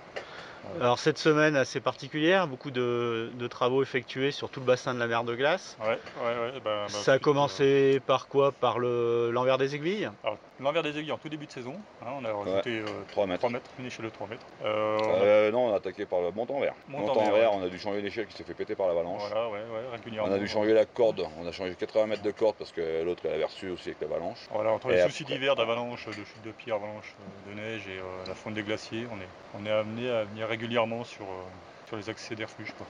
Alors 0.79 0.99
cette 0.99 1.17
semaine 1.17 1.55
assez 1.55 1.81
particulière, 1.81 2.47
beaucoup 2.47 2.71
de, 2.71 3.31
de 3.33 3.47
travaux 3.47 3.81
effectués 3.81 4.31
sur 4.31 4.49
tout 4.49 4.59
le 4.59 4.65
bassin 4.65 4.93
de 4.93 4.99
la 4.99 5.07
mer 5.07 5.23
de 5.23 5.35
glace. 5.35 5.75
Ouais, 5.79 5.87
ouais, 5.87 6.23
ouais. 6.23 6.51
bah, 6.63 6.83
bah, 6.83 6.87
Ça 6.87 7.13
a 7.13 7.19
commencé 7.19 7.99
par 8.05 8.27
quoi? 8.27 8.51
Par 8.51 8.77
le- 8.79 9.31
l'envers 9.31 9.57
des 9.57 9.75
aiguilles? 9.75 10.09
Euh, 10.25 10.29
l'envers 10.59 10.83
des 10.83 10.97
aiguilles 10.97 11.11
en 11.11 11.17
tout 11.17 11.29
début 11.29 11.47
de 11.47 11.51
saison, 11.51 11.81
hein, 12.01 12.11
on 12.15 12.23
a 12.25 12.31
rajouté 12.31 12.79
euh, 12.79 12.85
3 13.11 13.25
mètres. 13.25 13.39
3 13.39 13.49
mètres, 13.49 13.71
une 13.79 13.87
échelle 13.87 14.05
de 14.05 14.11
3 14.11 14.27
mètres. 14.27 14.45
Euh, 14.63 14.97
on 15.01 15.09
a- 15.13 15.25
Euh, 15.25 15.51
non, 15.51 15.69
on 15.69 15.73
a 15.73 15.77
attaqué 15.77 16.05
par 16.05 16.21
le 16.21 16.31
montant 16.31 16.59
vert. 16.59 16.75
Montant 16.87 17.15
Montant 17.15 17.31
vert, 17.33 17.53
on 17.53 17.63
a 17.63 17.69
dû 17.69 17.79
changer 17.79 18.01
l'échelle 18.01 18.27
qui 18.27 18.35
s'est 18.35 18.43
fait 18.43 18.53
péter 18.53 18.75
par 18.75 18.87
l'avalanche. 18.87 19.21
Voilà, 19.29 19.49
ouais, 19.49 19.63
ouais, 19.63 19.87
régulièrement. 19.91 20.29
On 20.29 20.33
a 20.33 20.37
dû 20.37 20.47
changer 20.51 20.73
la 20.73 20.85
corde, 20.85 21.25
on 21.39 21.47
a 21.47 21.51
changé 21.51 21.75
80 21.75 22.05
mètres 22.07 22.21
de 22.23 22.31
corde 22.31 22.55
parce 22.57 22.71
que 22.71 23.03
l'autre 23.03 23.21
elle 23.25 23.33
avait 23.33 23.45
reçu 23.45 23.69
aussi 23.69 23.89
avec 23.89 24.01
l'avalanche. 24.01 24.39
Voilà, 24.51 24.71
entre 24.71 24.87
Et 24.89 24.93
les 24.95 24.99
après- 25.01 25.11
soucis 25.11 25.25
d'hiver, 25.25 25.55
d'avalanche, 25.55 26.05
de 26.07 26.11
chute 26.13 26.41
de 26.45 26.51
pierre, 26.51 26.75
avalanche 26.75 27.15
euh, 27.19 27.51
de 27.51 27.59
neige 27.59 27.87
et 27.87 27.99
euh, 27.99 28.03
la 28.27 28.35
fonte 28.35 28.53
des 28.53 28.63
glaciers, 28.63 29.07
on 29.11 29.15
est, 29.17 29.61
on 29.61 29.65
est 29.65 29.71
amené 29.71 30.09
à 30.09 30.23
venir 30.25 30.47
régulièrement 30.47 31.03
sur, 31.03 31.23
euh, 31.25 31.87
sur 31.87 31.97
les 31.97 32.09
accès 32.09 32.35
des 32.35 32.45
refuges. 32.45 32.73
Quoi. 32.77 32.87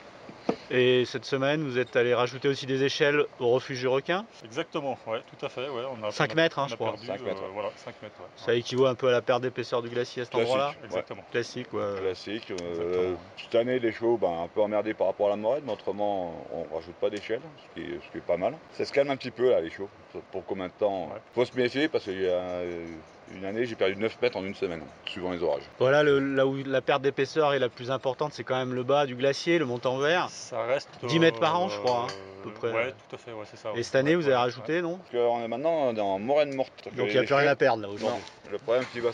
Et 0.70 1.04
cette 1.06 1.26
semaine, 1.26 1.64
vous 1.64 1.78
êtes 1.78 1.96
allé 1.98 2.14
rajouter 2.14 2.48
aussi 2.48 2.66
des 2.66 2.84
échelles 2.84 3.26
au 3.40 3.50
refuge 3.50 3.80
du 3.82 3.88
requin. 3.88 4.26
Exactement, 4.46 4.98
ouais, 5.06 5.22
tout 5.28 5.46
à 5.46 5.50
fait. 5.50 5.68
Ouais, 5.68 5.84
on 5.92 6.02
a, 6.04 6.12
Cinq 6.12 6.30
on 6.30 6.34
a- 6.34 6.36
mètres, 6.36 6.60
hein, 6.60 6.64
on 6.64 6.66
a 6.66 6.70
je 6.70 6.76
crois. 6.76 6.88
perdu, 6.92 7.08
Cinq 7.08 7.22
mètres, 7.22 7.44
euh, 7.44 7.48
voilà, 7.54 7.70
5 7.76 8.02
mètres. 8.02 8.20
ouais. 8.22 8.26
Ça 8.38 8.54
équivaut 8.56 8.86
un 8.86 8.96
peu 8.96 9.10
à 9.10 9.12
la 9.12 9.22
perte 9.22 9.42
d'épaisseur 9.42 9.82
du 9.82 9.90
glacier 9.90 10.22
à 10.22 10.26
cet 10.26 10.34
Classique. 10.34 10.50
endroit-là. 10.54 10.74
Exactement. 10.86 11.24
Classique, 11.32 11.74
ouais. 11.74 11.96
Classique. 12.00 12.52
euh, 12.62 13.16
cette 13.38 13.56
année, 13.56 13.80
les 13.80 13.92
chevaux, 13.92 14.18
ben, 14.18 14.44
un 14.44 14.48
peu 14.48 14.62
emmerdés 14.62 14.94
par 14.94 15.08
rapport 15.08 15.28
à 15.28 15.32
la 15.32 15.36
moraine, 15.36 15.64
mais 15.66 15.74
autrement, 15.74 16.48
on 16.52 16.74
rajoute 16.76 16.96
pas 16.96 17.10
d'échelle, 17.10 17.42
ce, 17.76 17.82
qui 17.82 17.88
est- 17.88 18.00
ce 18.06 18.12
qui 18.12 18.18
est 18.20 18.26
pas 18.26 18.38
mal. 18.38 18.56
Ça 18.72 18.86
se 18.86 18.92
calme 18.94 19.10
un 19.10 19.18
petit 19.18 19.32
peu 19.32 19.50
là, 19.50 19.60
les 19.62 19.70
chevaux. 19.70 19.90
Pour 20.32 20.46
combien 20.46 20.68
de 20.68 20.74
temps 20.74 21.08
Ouais. 21.08 21.20
Faut 21.34 21.46
se 21.46 21.56
méfier 21.56 21.88
parce 21.90 22.06
qu'il 22.06 22.22
y 22.22 22.28
a 22.28 22.32
euh, 22.32 22.86
une 23.34 23.46
année, 23.46 23.66
j'ai 23.66 23.76
perdu 23.76 23.96
9 23.96 24.18
mètres 24.22 24.36
en 24.38 24.44
une 24.44 24.56
semaine, 24.56 24.82
suivant 25.06 25.32
les 25.32 25.42
orages. 25.42 25.64
Voilà, 25.80 26.04
le- 26.04 26.20
là 26.20 26.46
où 26.46 26.58
la 26.66 26.82
perte 26.82 27.02
d'épaisseur 27.02 27.54
est 27.54 27.60
la 27.60 27.70
plus 27.70 27.90
importante, 27.92 28.34
c'est 28.34 28.44
quand 28.44 28.58
même 28.58 28.74
le 28.74 28.84
bas 28.84 29.06
du 29.06 29.16
glacier, 29.16 29.58
le 29.58 29.66
montant 29.66 29.98
vert. 30.00 30.28
Ça 30.32 30.64
reste. 30.64 30.90
10 31.04 31.20
mètres 31.20 31.40
par 31.40 31.60
an, 31.60 31.68
je 31.70 31.78
crois, 31.80 32.08
hein, 32.10 32.14
à 32.40 32.44
peu 32.44 32.52
près. 32.52 32.72
Ouais, 32.72 32.94
tout 33.10 33.16
à 33.16 33.18
fait, 33.18 33.32
ouais, 33.34 33.46
c'est 33.50 33.58
ça. 33.58 33.70
Et 33.70 33.74
ouais. 33.74 33.84
cette 33.84 33.96
année, 33.96 34.16
vous 34.16 34.24
avez 34.26 34.32
ouais, 34.36 34.42
rajouté, 34.42 34.82
non 34.82 34.98
Parce 34.98 35.12
qu'on 35.12 35.44
est 35.44 35.48
maintenant 35.48 35.90
en 35.98 36.20
moraine 36.20 36.56
morte. 36.56 36.72
Donc 36.96 37.08
il 37.08 37.14
n'y 37.14 37.18
a 37.20 37.24
plus 37.24 37.34
rien 37.34 37.52
à 37.52 37.56
perdre 37.56 37.82
là 37.82 37.88
Non. 37.90 37.94
aujourd'hui. 37.94 38.22
Le 38.50 38.58
problème 38.58 38.86
qui 38.92 39.00
va 39.00 39.12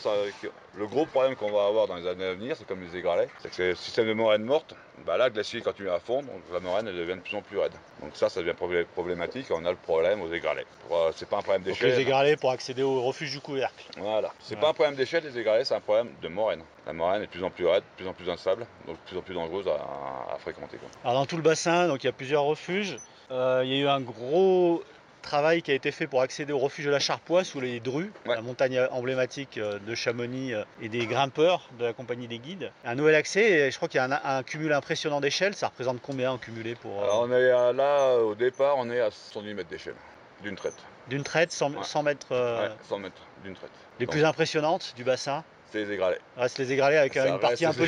le 0.76 0.88
gros 0.88 1.06
problème 1.08 1.36
qu'on 1.36 1.52
va 1.52 1.66
avoir 1.66 1.88
dans 1.88 1.96
les 1.96 2.08
années 2.08 2.26
à 2.26 2.34
venir, 2.34 2.56
c'est 2.56 2.68
comme 2.68 2.82
les 2.82 2.96
égralets, 2.98 3.30
c'est 3.40 3.52
que 3.52 3.62
le 3.64 3.76
système 3.76 4.08
de 4.08 4.14
moraine 4.14 4.44
morte, 4.44 4.76
bah 5.06 5.18
là, 5.18 5.28
le 5.28 5.34
glacier 5.34 5.62
continue 5.62 5.90
à 5.90 6.00
fondre, 6.00 6.28
donc 6.28 6.42
la 6.54 6.60
moraine 6.60 6.88
elle 6.88 6.96
devient 6.96 7.16
de 7.16 7.22
plus 7.22 7.36
en 7.36 7.42
plus 7.42 7.58
raide. 7.58 7.74
Donc 8.02 8.12
ça, 8.16 8.30
ça 8.30 8.42
devient 8.42 8.54
problé- 8.56 8.86
problématique. 8.86 9.50
et 9.50 9.54
On 9.54 9.66
a 9.66 9.72
le 9.72 9.78
problème 9.78 10.22
aux 10.22 10.32
égralets. 10.32 10.66
Euh, 10.92 11.12
C'est 11.16 11.28
pas 11.30 11.38
un 11.38 11.42
problème 11.42 11.64
d'échelle. 11.64 11.90
les 11.96 12.00
égralés 12.00 12.36
pour 12.38 12.52
accéder 12.52 12.84
au 12.84 13.02
refuge 13.04 13.32
du 13.32 13.40
couvercle. 13.40 13.86
Voilà. 13.98 14.32
C'est 14.40 14.56
Ouais. 14.56 14.62
pas 14.62 14.70
un 14.70 14.74
problème 14.74 14.96
d'échelle, 14.96 15.24
les 15.24 15.38
égralets, 15.38 15.66
c'est 15.66 15.76
un 15.76 15.82
problème 15.82 16.10
de 16.22 16.28
moraine. 16.28 16.62
La 16.88 16.94
moraine 16.94 17.22
est 17.22 17.26
de 17.26 17.32
plus 17.32 17.44
en 17.44 17.50
plus 17.52 17.66
raide, 17.68 17.84
de 17.84 17.98
plus 17.98 18.08
en 18.08 18.14
plus 18.14 18.30
instable, 18.30 18.66
donc 18.88 18.96
de 18.96 19.02
plus 19.10 19.18
en 19.18 19.22
plus 19.22 19.34
dangereuse 19.36 19.68
à, 19.68 20.34
à 20.34 20.38
fréquenter. 20.40 20.78
quoi. 20.78 20.88
Alors 21.04 21.20
dans 21.20 21.26
tout 21.26 21.36
le 21.36 21.44
bassin, 21.44 21.88
donc 21.88 22.02
il 22.04 22.08
y 22.08 22.10
a 22.10 22.14
plusieurs 22.14 22.44
refuges. 22.44 22.98
Euh, 23.30 23.62
il 23.66 23.72
y 23.72 23.76
a 23.76 23.80
eu 23.84 23.88
un 23.88 24.00
gros 24.00 24.82
travail 25.22 25.62
qui 25.62 25.72
a 25.72 25.74
été 25.74 25.92
fait 25.92 26.08
pour 26.08 26.22
accéder 26.22 26.54
au 26.54 26.60
refuge 26.60 26.86
de 26.86 26.90
la 26.92 27.00
Charpoix 27.00 27.44
sous 27.44 27.60
les 27.60 27.82
Drues, 27.82 28.14
Ouais. 28.26 28.36
la 28.36 28.42
montagne 28.42 28.80
emblématique 28.92 29.58
euh, 29.58 29.80
de 29.80 29.94
Chamonix 29.96 30.54
euh, 30.54 30.64
et 30.82 30.88
des 30.88 31.06
grimpeurs 31.08 31.68
de 31.78 31.84
la 31.84 31.92
compagnie 31.92 32.30
des 32.30 32.40
guides. 32.40 32.72
Un 32.86 32.96
nouvel 32.96 33.16
accès, 33.16 33.42
et 33.68 33.70
je 33.72 33.76
crois 33.76 33.90
qu'il 33.90 33.98
y 33.98 34.02
a 34.02 34.06
un, 34.06 34.38
un 34.38 34.44
cumul 34.44 34.72
impressionnant 34.72 35.20
d'échelles. 35.20 35.56
Ça 35.56 35.68
représente 35.68 36.00
combien 36.02 36.32
en 36.32 36.38
cumulé 36.38 36.76
pour 36.76 37.02
euh, 37.02 37.04
Alors 37.04 37.24
on 37.24 37.32
est 37.34 37.52
à- 37.52 37.74
là, 37.74 38.16
au 38.20 38.34
départ, 38.36 38.76
on 38.78 38.90
est 38.90 39.02
à 39.02 39.12
110 39.12 39.54
mètres 39.54 39.70
d'échelle, 39.70 39.96
d'une 40.42 40.56
traite. 40.56 40.78
d'une 41.10 41.24
traite 41.24 41.52
100, 41.52 41.72
Ouais. 41.72 41.84
100 41.84 42.04
mètres 42.04 42.28
euh, 42.32 42.70
Ouais, 42.70 42.76
100 42.88 43.00
mètres 43.00 43.22
d'une 43.44 43.56
traite. 43.56 43.72
les 44.00 44.06
Donc, 44.06 44.14
plus 44.14 44.24
impressionnantes 44.24 44.94
du 44.96 45.04
bassin 45.04 45.44
C'est 45.72 45.80
les 45.86 45.92
égralets. 45.94 46.20
Reste 46.38 46.60
les 46.60 46.72
égralés 46.72 46.98
avec 46.98 47.18
euh, 47.18 47.24
Ça 47.24 47.30
une 47.30 47.40
partie 47.40 47.66
un 47.66 47.74
peu 47.74 47.86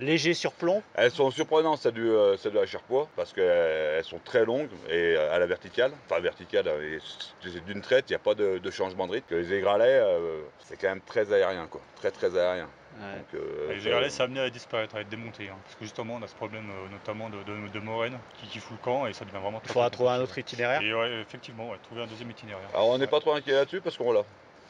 léger 0.00 0.34
sur 0.34 0.52
plomb. 0.52 0.82
Elles 0.94 1.10
sont 1.10 1.30
surprenantes, 1.30 1.78
celles, 1.80 1.92
du, 1.92 2.08
euh, 2.10 2.36
celles 2.36 2.52
de 2.52 2.58
la 2.58 2.66
Cherpois, 2.66 3.08
parce 3.16 3.32
qu'elles 3.32 4.04
sont 4.04 4.20
très 4.24 4.44
longues 4.44 4.68
et 4.90 5.16
euh, 5.16 5.32
à 5.34 5.38
la 5.38 5.46
verticale. 5.46 5.92
Enfin, 6.10 6.20
verticale, 6.20 6.68
euh, 6.68 6.98
c'est 7.42 7.64
d'une 7.64 7.80
traite, 7.80 8.04
il 8.10 8.12
n'y 8.12 8.16
a 8.16 8.20
pas 8.20 8.34
de, 8.34 8.58
de 8.58 8.70
changement 8.70 9.06
de 9.06 9.12
rythme. 9.12 9.34
Les 9.34 9.52
égralets, 9.54 9.84
euh, 10.02 10.40
c'est 10.64 10.76
quand 10.78 10.88
même 10.88 11.00
très 11.00 11.32
aérien, 11.32 11.66
quoi. 11.68 11.80
Très, 11.96 12.10
très 12.10 12.36
aérien. 12.36 12.68
Donc, 12.94 13.40
euh, 13.40 13.72
Les 13.72 13.80
ça- 13.80 13.88
égralets, 13.88 14.10
c'est 14.10 14.22
amené 14.22 14.40
à 14.40 14.50
disparaître, 14.50 14.94
à 14.96 15.00
être 15.00 15.08
démonté. 15.08 15.48
hein, 15.48 15.56
parce 15.64 15.76
que 15.76 15.84
justement, 15.84 16.16
on 16.20 16.22
a 16.22 16.26
ce 16.28 16.34
problème 16.34 16.68
euh, 16.70 16.88
notamment 16.92 17.30
de, 17.30 17.38
de, 17.44 17.68
de 17.72 17.80
moraine 17.80 18.18
qui, 18.38 18.46
qui 18.48 18.58
fout 18.58 18.76
le 18.78 18.84
camp 18.84 19.06
et 19.06 19.14
ça 19.14 19.24
devient 19.24 19.38
vraiment 19.38 19.62
Il 19.64 19.72
faudra 19.72 19.88
trouver 19.88 20.10
un 20.10 20.20
autre 20.20 20.36
itinéraire. 20.36 20.82
Et 20.82 20.92
ouais, 20.92 21.22
effectivement, 21.22 21.70
ouais, 21.70 21.78
trouver 21.82 22.02
un 22.02 22.06
deuxième 22.06 22.30
itinéraire. 22.30 22.68
Alors, 22.74 22.88
on 22.88 22.98
n'est 22.98 23.04
Ouais. 23.04 23.10
pas 23.10 23.20
trop 23.20 23.32
inquiet 23.32 23.52
là-dessus 23.52 23.80
parce 23.80 23.96
qu'on 23.96 24.12
l'a. 24.12 24.24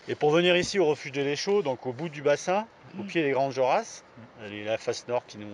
Et 0.09 0.16
pour 0.16 0.30
venir 0.30 0.56
ici 0.56 0.80
au 0.80 0.87
refuge 0.87 1.12
de 1.12 1.23
l'Échaud, 1.23 1.62
donc 1.62 1.87
au 1.87 1.92
bout 1.92 2.09
du 2.09 2.23
bassin, 2.23 2.66
au 2.99 3.04
pied 3.04 3.23
des 3.23 3.30
Grandes 3.30 3.52
Jorasses, 3.52 4.04
la 4.40 4.76
face 4.76 5.06
nord 5.06 5.25
qui 5.26 5.38
nous. 5.38 5.47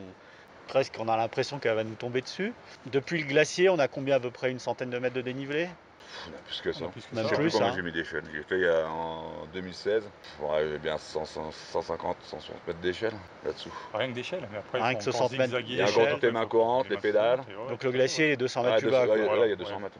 Presque, 0.69 0.95
on 0.99 1.09
a 1.09 1.17
l'impression 1.17 1.59
qu'elle 1.59 1.75
va 1.75 1.85
nous 1.85 1.95
tomber 1.95 2.21
dessus. 2.21 2.53
Depuis 2.87 3.21
le 3.21 3.27
glacier, 3.27 3.69
on 3.69 3.79
a 3.79 3.89
combien 3.89 4.17
à 4.17 4.21
peu 4.21 4.31
près 4.31 4.51
une 4.51 4.59
centaine 4.59 4.91
de 4.91 4.99
mètres 4.99 5.15
de 5.15 5.23
dénivelé? 5.23 5.69
Plus 6.47 6.61
que 6.63 6.73
ça. 6.73 6.87
Plus 6.87 7.03
que 7.03 7.17
Je 7.23 7.29
sais 7.29 7.35
plus, 7.37 7.57
hein. 7.61 7.73
j'ai 7.75 7.83
mis 7.83 7.93
d'échelle. 7.93 8.23
J'ai 8.33 8.43
fait 8.43 8.57
il 8.59 8.65
y 8.65 8.69
a- 8.69 8.87
en 8.89 9.47
2016. 9.53 10.05
Ouais, 10.41 10.67
j'ai 10.71 10.79
bien 10.79 10.97
100, 10.99 11.25
100, 11.25 11.51
150, 11.53 12.17
160 12.23 12.67
mètres 12.67 12.81
d'échelle 12.81 13.13
là-dessous. 13.45 13.73
Rien 13.95 14.09
que 14.09 14.15
d'échelle, 14.15 14.49
mais 14.51 14.59
après, 14.59 14.81
Rien 14.81 14.95
que 14.95 15.05
faut 15.05 15.11
60 15.13 15.27
encore 15.33 15.39
mètres 15.39 15.61
Il 15.69 15.75
y 15.77 15.81
a 15.83 15.89
encore 15.89 16.09
toutes 16.09 16.23
les 16.23 16.31
mains 16.31 16.47
courantes, 16.47 16.89
les 16.89 16.97
pédales. 16.97 17.41
ouais, 17.41 17.69
Donc 17.71 17.85
le 17.85 17.91
glacier 17.93 18.33
est 18.33 18.37
200 18.37 18.63
mètres 18.63 18.79
plus 18.79 18.91
bas. 18.91 19.07
200, 19.07 19.27
quoi. 19.27 19.37
là, 19.37 19.47
il 19.47 19.51
y 19.51 19.53
a 19.53 19.57
200 19.57 19.75
ouais, 19.77 19.83
mètres. 19.83 19.97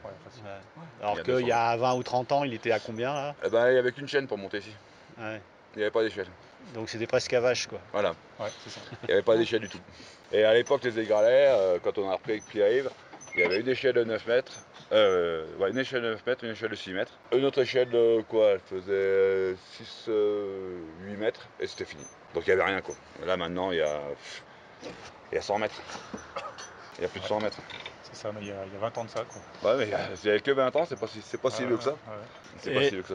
Alors 1.03 1.15
qu'il 1.17 1.25
200. 1.25 1.47
y 1.47 1.53
a 1.53 1.77
20 1.77 1.95
ou 1.95 2.03
30 2.03 2.33
ans, 2.33 2.45
il 2.45 2.55
était 2.55 2.73
à 2.73 2.81
combien 2.81 3.13
là? 3.13 3.35
Eh 3.45 3.49
ben, 3.51 3.69
il 3.69 3.73
n'y 3.75 3.79
avait 3.79 3.93
qu'une 3.93 4.09
chaîne 4.09 4.27
pour 4.27 4.39
monter 4.39 4.59
ici. 4.59 4.73
Ouais. 5.19 5.41
Il 5.75 5.79
n'y 5.79 5.83
avait 5.85 5.91
pas 5.93 6.03
d'échelle. 6.03 6.27
Donc 6.75 6.89
c'était 6.89 7.07
presque 7.07 7.33
à 7.33 7.41
vache 7.41 7.67
quoi. 7.67 7.79
Voilà. 7.93 8.11
Ouais, 8.39 8.49
c'est 8.65 8.71
ça. 8.71 8.81
Il 9.03 9.07
n'y 9.07 9.13
avait 9.13 9.23
pas 9.23 9.37
d'échelle 9.37 9.61
du 9.61 9.69
tout. 9.69 9.79
Et 10.33 10.45
à 10.45 10.53
l'époque, 10.53 10.83
les 10.85 10.99
égralets, 10.99 11.49
euh, 11.51 11.79
quand 11.83 11.97
on 11.99 12.09
a 12.11 12.15
repris 12.15 12.33
avec 12.33 12.45
Pierre-Yves, 12.47 12.91
il 13.39 13.43
y 13.43 13.45
avait 13.45 13.61
une 13.61 13.69
échelle 13.69 13.95
de 13.95 14.03
9 14.05 14.27
mètres, 14.27 14.53
euh, 14.93 15.57
ouais, 15.59 15.71
une 15.71 15.79
échelle 15.79 16.03
de 16.03 16.11
9 16.11 16.27
mètres, 16.27 16.45
une 16.45 16.51
échelle 16.51 16.71
de 16.71 16.75
6 16.75 16.93
mètres. 16.93 17.13
Une 17.33 17.45
autre 17.45 17.61
échelle 17.63 17.89
de 17.89 18.21
quoi? 18.23 18.51
Elle 18.53 18.61
faisait 18.61 19.55
6, 19.57 20.09
8 20.09 21.17
mètres 21.17 21.47
et 21.61 21.67
c'était 21.67 21.85
fini. 21.85 22.03
Donc 22.35 22.45
il 22.47 22.51
n'y 22.51 22.53
avait 22.61 22.65
rien 22.65 22.81
quoi. 22.81 22.97
Là 23.25 23.37
maintenant, 23.37 23.71
il 23.71 23.79
y 23.79 23.81
a, 23.83 24.01
il 25.31 25.35
y 25.37 25.39
a 25.39 25.43
100 25.43 25.59
mètres. 25.59 25.81
Il 26.99 27.03
y 27.03 27.05
a 27.05 27.09
plus 27.09 27.21
de 27.21 27.27
100 27.27 27.41
mètres. 27.41 27.59
C'est 28.03 28.17
ça, 28.17 28.33
mais 28.33 28.41
il 28.41 28.49
y, 28.49 28.51
a, 28.53 28.67
il 28.67 28.73
y 28.73 28.77
a 28.77 28.79
20 28.79 28.97
ans 28.99 29.05
de 29.05 29.11
ça, 29.11 29.25
quoi. 29.25 29.41
Ouais, 29.63 29.77
mais 29.79 29.85
il 29.87 29.91
y 29.91 29.95
a- 29.95 30.09
il 30.25 30.29
y 30.29 30.31
a 30.31 30.41
que 30.41 30.51
20 30.51 30.75
ans, 30.75 30.85
c'est 30.87 30.99
pas 30.99 31.07
si, 31.07 31.21
c'est 31.23 31.39
pas 31.39 31.51
si 31.51 31.63
Ouais, 31.63 31.69
vieux 31.69 31.77
que 31.77 31.85
ça. 31.85 31.93
ouais. 31.93 31.99
C'est 32.61 32.71
Et- 32.71 32.75
pas 32.75 32.83
si 32.83 32.91
vieux 32.91 33.03
que 33.03 33.09
ça. 33.09 33.15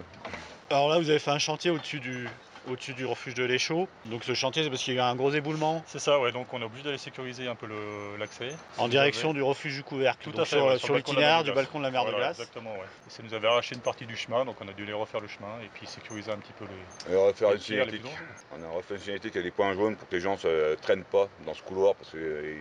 Alors 0.70 0.90
là, 0.90 1.00
vous 1.00 1.10
avez 1.10 1.20
fait 1.20 1.32
un 1.32 1.40
chantier 1.40 1.72
au-dessus 1.72 2.00
du, 2.00 2.30
au-dessus 2.70 2.94
du 2.94 3.06
refuge 3.06 3.34
de 3.34 3.44
l'Échaud. 3.44 3.88
Donc 4.06 4.24
ce 4.24 4.34
chantier, 4.34 4.64
c'est 4.64 4.70
parce 4.70 4.84
qu'il 4.84 4.94
y 4.94 5.00
a 5.00 5.02
eu 5.02 5.04
un 5.04 5.16
gros 5.16 5.32
éboulement 5.32 5.84
C'est 5.88 6.00
ça, 6.00 6.20
ouais, 6.20 6.32
donc 6.32 6.54
on 6.54 6.62
est 6.62 6.66
obligé 6.66 6.84
d'aller 6.84 6.98
sécuriser 6.98 7.48
un 7.48 7.56
peu 7.56 7.68
l'accès. 8.20 8.50
en 8.78 8.88
direction 8.88 9.34
du 9.34 9.42
refuge 9.42 9.76
du 9.76 9.84
couvercle. 9.84 10.24
Tout 10.24 10.32
donc 10.32 10.42
à 10.42 10.46
fait, 10.46 10.58
sur, 10.58 10.66
ouais, 10.66 10.78
sur 10.78 10.96
l'itinéraire 10.96 11.44
du 11.44 11.52
balcon 11.52 11.80
de 11.80 11.84
la 11.84 11.92
mer 11.92 12.06
de 12.06 12.12
glace. 12.12 12.40
Exactement, 12.40 12.74
ouais. 12.74 12.88
Et 13.08 13.10
ça 13.10 13.24
nous 13.24 13.34
avait 13.34 13.48
arraché 13.48 13.76
une 13.76 13.82
partie 13.82 14.06
du 14.06 14.16
chemin, 14.16 14.46
donc 14.46 14.56
on 14.62 14.68
a 14.68 14.74
dû 14.74 14.84
aller 14.84 14.94
refaire 14.94 15.22
le 15.22 15.28
chemin 15.28 15.60
et 15.64 15.70
puis 15.74 15.88
sécuriser 15.88 16.32
un 16.32 16.38
petit 16.38 16.54
peu 16.54 16.66
les. 16.66 17.14
Et 17.14 17.18
on 17.18 17.26
va 17.26 17.34
faire 17.34 17.50
les 17.50 17.56
une 17.56 17.62
pierres 17.62 17.86
les 17.86 18.00
plus. 18.00 18.10
On 18.58 18.64
a 18.64 18.70
refait 18.76 18.96
une 18.96 19.00
signalétique 19.02 19.36
avec 19.36 19.46
des 19.46 19.52
points 19.52 19.74
jaunes 19.74 19.96
pour 19.96 20.08
que 20.08 20.16
les 20.16 20.22
gens 20.22 20.38
ne 20.44 20.76
traînent 20.76 21.04
pas 21.04 21.28
dans 21.46 21.54
ce 21.54 21.62
couloir 21.64 21.96
parce 21.96 22.12
que 22.12 22.18
euh, 22.18 22.56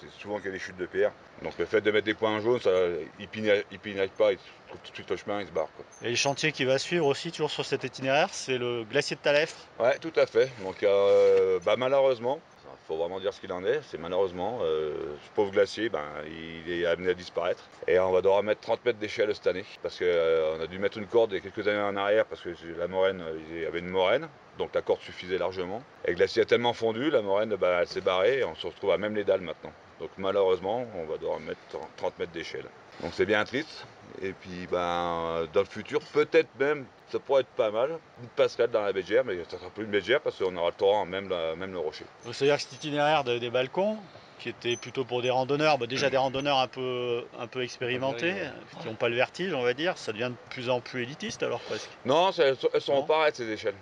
c'est 0.00 0.10
souvent 0.20 0.36
qu'il 0.36 0.46
y 0.46 0.48
a 0.50 0.52
des 0.52 0.58
chutes 0.58 0.76
de 0.76 0.86
pierre. 0.86 1.12
Donc 1.42 1.58
le 1.58 1.64
fait 1.64 1.80
de 1.80 1.90
mettre 1.90 2.04
des 2.06 2.14
points 2.14 2.40
jaunes, 2.40 2.60
ça, 2.60 2.70
ils 3.18 3.28
pénètrent 3.28 4.12
pas, 4.14 4.32
ils 4.32 4.38
tout 4.78 4.90
de 4.90 4.94
suite 4.94 5.10
le 5.10 5.16
chemin, 5.16 5.40
ils 5.40 5.46
se. 5.46 5.52
Quoi. 5.52 5.68
Et 6.02 6.10
le 6.10 6.16
chantier 6.16 6.52
qui 6.52 6.64
va 6.64 6.78
suivre 6.78 7.06
aussi, 7.06 7.30
toujours 7.30 7.50
sur 7.50 7.64
cet 7.64 7.84
itinéraire, 7.84 8.28
c'est 8.32 8.58
le 8.58 8.84
glacier 8.84 9.16
de 9.16 9.20
Talefre. 9.20 9.56
Ouais, 9.78 9.98
tout 9.98 10.12
à 10.16 10.26
fait. 10.26 10.50
Donc 10.62 10.82
euh, 10.82 11.58
bah, 11.64 11.76
malheureusement, 11.76 12.40
il 12.66 12.86
faut 12.86 12.96
vraiment 12.96 13.20
dire 13.20 13.32
ce 13.32 13.40
qu'il 13.40 13.52
en 13.52 13.64
est, 13.64 13.80
c'est 13.82 13.98
malheureusement, 13.98 14.60
euh, 14.62 15.16
ce 15.24 15.30
pauvre 15.34 15.52
glacier, 15.52 15.88
ben, 15.88 16.04
il 16.26 16.72
est 16.72 16.86
amené 16.86 17.10
à 17.10 17.14
disparaître. 17.14 17.68
Et 17.86 17.98
on 17.98 18.10
va 18.10 18.20
devoir 18.20 18.42
mettre 18.42 18.60
30 18.60 18.84
mètres 18.84 18.98
d'échelle 18.98 19.34
cette 19.34 19.46
année, 19.46 19.64
parce 19.82 19.98
qu'on 19.98 20.60
a 20.60 20.66
dû 20.66 20.78
mettre 20.78 20.98
une 20.98 21.06
corde 21.06 21.32
il 21.32 21.36
y 21.36 21.38
a 21.38 21.40
quelques 21.40 21.66
années 21.68 21.80
en 21.80 21.96
arrière, 21.96 22.26
parce 22.26 22.40
que 22.42 22.50
la 22.78 22.88
moraine, 22.88 23.20
euh, 23.20 23.38
il 23.50 23.62
y 23.62 23.66
avait 23.66 23.78
une 23.78 23.90
moraine, 23.90 24.28
donc 24.58 24.74
la 24.74 24.82
corde 24.82 25.00
suffisait 25.00 25.38
largement. 25.38 25.82
Et 26.04 26.10
le 26.10 26.16
glacier 26.16 26.42
a 26.42 26.46
tellement 26.46 26.72
fondu, 26.72 27.10
la 27.10 27.22
moraine, 27.22 27.54
ben, 27.54 27.80
elle 27.80 27.86
s'est 27.86 28.00
barrée, 28.00 28.38
et 28.40 28.44
on 28.44 28.54
se 28.54 28.66
retrouve 28.66 28.90
à 28.90 28.98
même 28.98 29.14
les 29.14 29.24
dalles 29.24 29.40
maintenant. 29.40 29.72
Donc 30.00 30.10
malheureusement, 30.16 30.86
on 30.96 31.04
va 31.04 31.18
devoir 31.18 31.38
mettre 31.40 31.60
30 31.98 32.18
mètres 32.18 32.32
d'échelle. 32.32 32.64
Donc 33.02 33.12
c'est 33.14 33.26
bien 33.26 33.44
triste. 33.44 33.86
Et 34.22 34.32
puis 34.32 34.66
ben, 34.70 35.46
dans 35.52 35.60
le 35.60 35.66
futur, 35.66 36.00
peut-être 36.12 36.48
même, 36.58 36.84
ça 37.10 37.18
pourrait 37.18 37.42
être 37.42 37.48
pas 37.48 37.70
mal, 37.70 37.90
une 38.22 38.28
passerelle 38.28 38.70
dans 38.70 38.82
la 38.82 38.92
Gers, 39.00 39.24
mais 39.24 39.36
ça 39.48 39.58
sera 39.58 39.70
plus 39.70 39.84
une 39.84 40.00
Gers 40.02 40.20
parce 40.20 40.36
qu'on 40.38 40.54
aura 40.56 40.68
le 40.68 40.74
torrent, 40.74 41.04
même, 41.06 41.28
la- 41.28 41.54
même 41.56 41.72
le 41.72 41.78
rocher. 41.78 42.04
C'est-à-dire 42.32 42.56
que 42.56 42.62
cet 42.62 42.72
itinéraire 42.74 43.24
de- 43.24 43.38
des 43.38 43.50
balcons, 43.50 43.96
qui 44.38 44.48
était 44.48 44.76
plutôt 44.78 45.04
pour 45.04 45.20
des 45.20 45.28
randonneurs, 45.28 45.76
bah, 45.76 45.86
déjà 45.86 46.08
des 46.08 46.16
randonneurs 46.16 46.58
un 46.60 46.66
peu, 46.66 47.26
un 47.38 47.46
peu 47.46 47.62
expérimentés, 47.62 48.34
qui 48.80 48.86
n'ont 48.88 48.94
pas 48.94 49.10
le 49.10 49.16
vertige, 49.16 49.52
on 49.52 49.60
va 49.62 49.74
dire, 49.74 49.98
ça 49.98 50.12
devient 50.12 50.30
de 50.30 50.50
plus 50.54 50.70
en 50.70 50.80
plus 50.80 51.02
élitiste 51.02 51.42
alors 51.42 51.60
presque. 51.60 51.90
Non, 52.06 52.30
elles 52.38 52.56
sont- 52.56 52.70
elles 52.72 52.80
sont 52.80 52.94
Non. 52.94 53.02
pareilles 53.02 53.32
ces 53.34 53.50
échelles. 53.50 53.74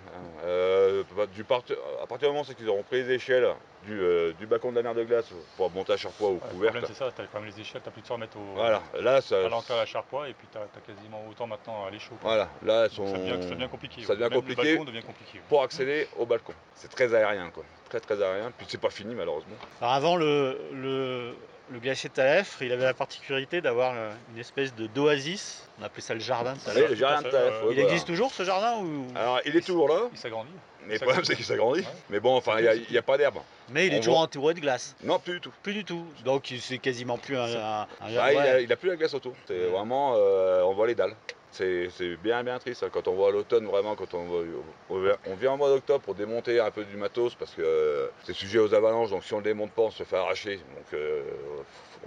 Euh, 0.43 1.03
du 1.33 1.45
part- 1.45 1.63
à 2.03 2.07
partir 2.07 2.27
du 2.29 2.33
moment 2.35 2.45
où 2.47 2.53
ils 2.61 2.67
auront 2.69 2.83
pris 2.83 3.03
les 3.03 3.11
échelles 3.15 3.47
du, 3.85 3.99
euh, 4.01 4.33
du 4.33 4.45
balcon 4.45 4.71
de 4.71 4.75
la 4.77 4.83
mer 4.83 4.93
de 4.93 5.03
glace 5.03 5.25
pour 5.57 5.71
monter 5.71 5.93
à 5.93 5.97
Charpoix 5.97 6.29
au 6.29 6.33
Ouais, 6.33 6.39
le 6.51 6.63
problème 6.63 6.83
c'est 6.87 6.93
ça, 6.93 7.09
t'as 7.15 7.23
quand 7.31 7.39
même 7.39 7.49
les 7.49 7.59
échelles, 7.61 7.81
t'as 7.83 7.91
plus 7.91 8.01
de 8.01 8.07
100 8.07 8.17
mètres 8.17 8.37
au, 8.37 8.55
voilà, 8.55 8.81
là, 8.99 9.21
ça, 9.21 9.45
à 9.45 9.49
l'encre 9.49 9.71
à 9.71 9.85
Charpoix 9.85 10.27
et 10.29 10.33
puis 10.33 10.47
t'as 10.51 10.59
as 10.59 10.81
quasiment 10.85 11.23
autant 11.29 11.47
maintenant 11.47 11.85
à 11.85 11.89
l'échaud. 11.89 12.15
voilà, 12.21 12.49
là, 12.63 12.85
elles 12.85 12.91
sont, 12.91 13.07
Ça 13.07 13.17
devient, 13.17 13.41
ça 13.47 13.55
devient 13.55 13.69
compliqué. 13.69 14.03
ça 14.03 14.15
devient 14.15 14.29
compliqué. 14.33 14.61
Le 14.63 14.67
balcon 14.77 14.83
devient 14.85 15.03
compliqué. 15.03 15.37
ouais. 15.37 15.43
pour 15.47 15.63
accéder 15.63 16.07
au 16.17 16.25
balcon. 16.25 16.53
C'est 16.75 16.89
très 16.91 17.13
aérien, 17.13 17.49
quoi. 17.51 17.63
Très 17.89 17.99
très 17.99 18.21
aérien. 18.21 18.51
Puis 18.57 18.67
c'est 18.69 18.79
pas 18.81 18.89
fini 18.89 19.15
malheureusement. 19.15 19.55
Alors 19.81 19.93
avant 19.93 20.15
le, 20.17 20.59
le, 20.73 21.33
le 21.71 21.79
glacier 21.79 22.09
de 22.09 22.63
il 22.63 22.71
avait 22.71 22.83
la 22.83 22.93
particularité 22.93 23.61
d'avoir 23.61 23.93
euh, 23.95 24.11
une 24.33 24.39
espèce 24.39 24.75
de 24.75 24.87
d'oasis, 24.87 25.67
on 25.79 25.83
appelait 25.83 26.01
ça 26.01 26.13
le 26.13 26.19
jardin 26.19 26.53
de 26.53 26.57
Oui, 26.59 26.65
Talefre. 26.65 26.89
le 26.89 26.95
jardin 26.95 27.21
de 27.21 27.31
Talef, 27.31 27.53
Il 27.61 27.65
voilà. 27.65 27.81
existe 27.83 28.07
toujours 28.07 28.31
ce 28.31 28.43
jardin 28.43 28.77
ou... 28.79 29.07
Alors 29.15 29.39
il 29.45 29.55
est 29.55 29.61
toujours 29.65 29.87
là, 29.87 30.01
Il 30.11 30.17
s'agrandit. 30.17 30.51
mais 30.85 30.95
le 30.95 30.99
problème 30.99 31.23
c'est 31.23 31.35
qu'il 31.35 31.45
s'agrandit. 31.45 31.81
Ouais. 31.81 31.87
Mais 32.09 32.19
bon, 32.19 32.35
enfin, 32.35 32.55
il 32.57 32.61
n'y 32.63 32.67
a, 32.67 32.75
il 32.75 32.91
y 32.91 32.97
a 32.97 33.01
pas 33.01 33.17
d'herbe. 33.17 33.37
Mais 33.71 33.87
il 33.87 33.93
est 33.93 33.97
on 33.97 33.99
toujours 33.99 34.13
voit- 34.15 34.23
entouré 34.23 34.53
de 34.53 34.59
glace. 34.59 34.95
Non, 35.03 35.19
plus 35.19 35.33
du 35.33 35.41
tout. 35.41 35.51
Plus 35.63 35.73
du 35.73 35.83
tout. 35.85 36.05
Donc 36.25 36.53
c'est 36.59 36.79
quasiment 36.79 37.17
plus 37.17 37.37
un, 37.37 37.43
un- 37.43 37.81
un- 37.81 37.85
Ah, 38.01 38.31
il, 38.33 38.37
a, 38.39 38.61
il 38.61 38.71
a 38.71 38.75
plus 38.75 38.89
la 38.89 38.95
glace 38.95 39.13
autour. 39.13 39.33
C'est 39.47 39.67
vraiment, 39.67 40.13
euh, 40.17 40.61
on 40.63 40.73
voit 40.73 40.87
les 40.87 40.95
dalles. 40.95 41.15
C'est 41.51 41.89
c'est 41.97 42.15
bien 42.17 42.43
bien 42.43 42.59
triste 42.59 42.83
hein, 42.83 42.89
quand 42.91 43.07
on 43.07 43.15
voit 43.15 43.31
l'automne 43.31 43.65
vraiment 43.65 43.95
quand 43.95 44.13
on, 44.13 44.43
vient- 44.91 45.17
on 45.25 45.33
vient 45.33 45.51
en 45.53 45.57
mois 45.57 45.69
d'octobre 45.69 45.99
pour 46.01 46.13
démonter 46.13 46.59
un 46.59 46.69
peu 46.69 46.83
du 46.85 46.95
matos 46.95 47.33
parce 47.33 47.55
que 47.55 47.63
euh, 47.63 48.07
c'est 48.23 48.33
sujet 48.35 48.59
aux 48.59 48.71
avalanches 48.75 49.09
donc 49.09 49.23
si 49.23 49.33
on 49.33 49.37
le 49.37 49.43
démonte 49.45 49.71
pas 49.71 49.81
on 49.81 49.89
se 49.89 50.03
fait 50.03 50.15
arracher 50.15 50.57
donc 50.57 50.85
euh, 50.93 51.23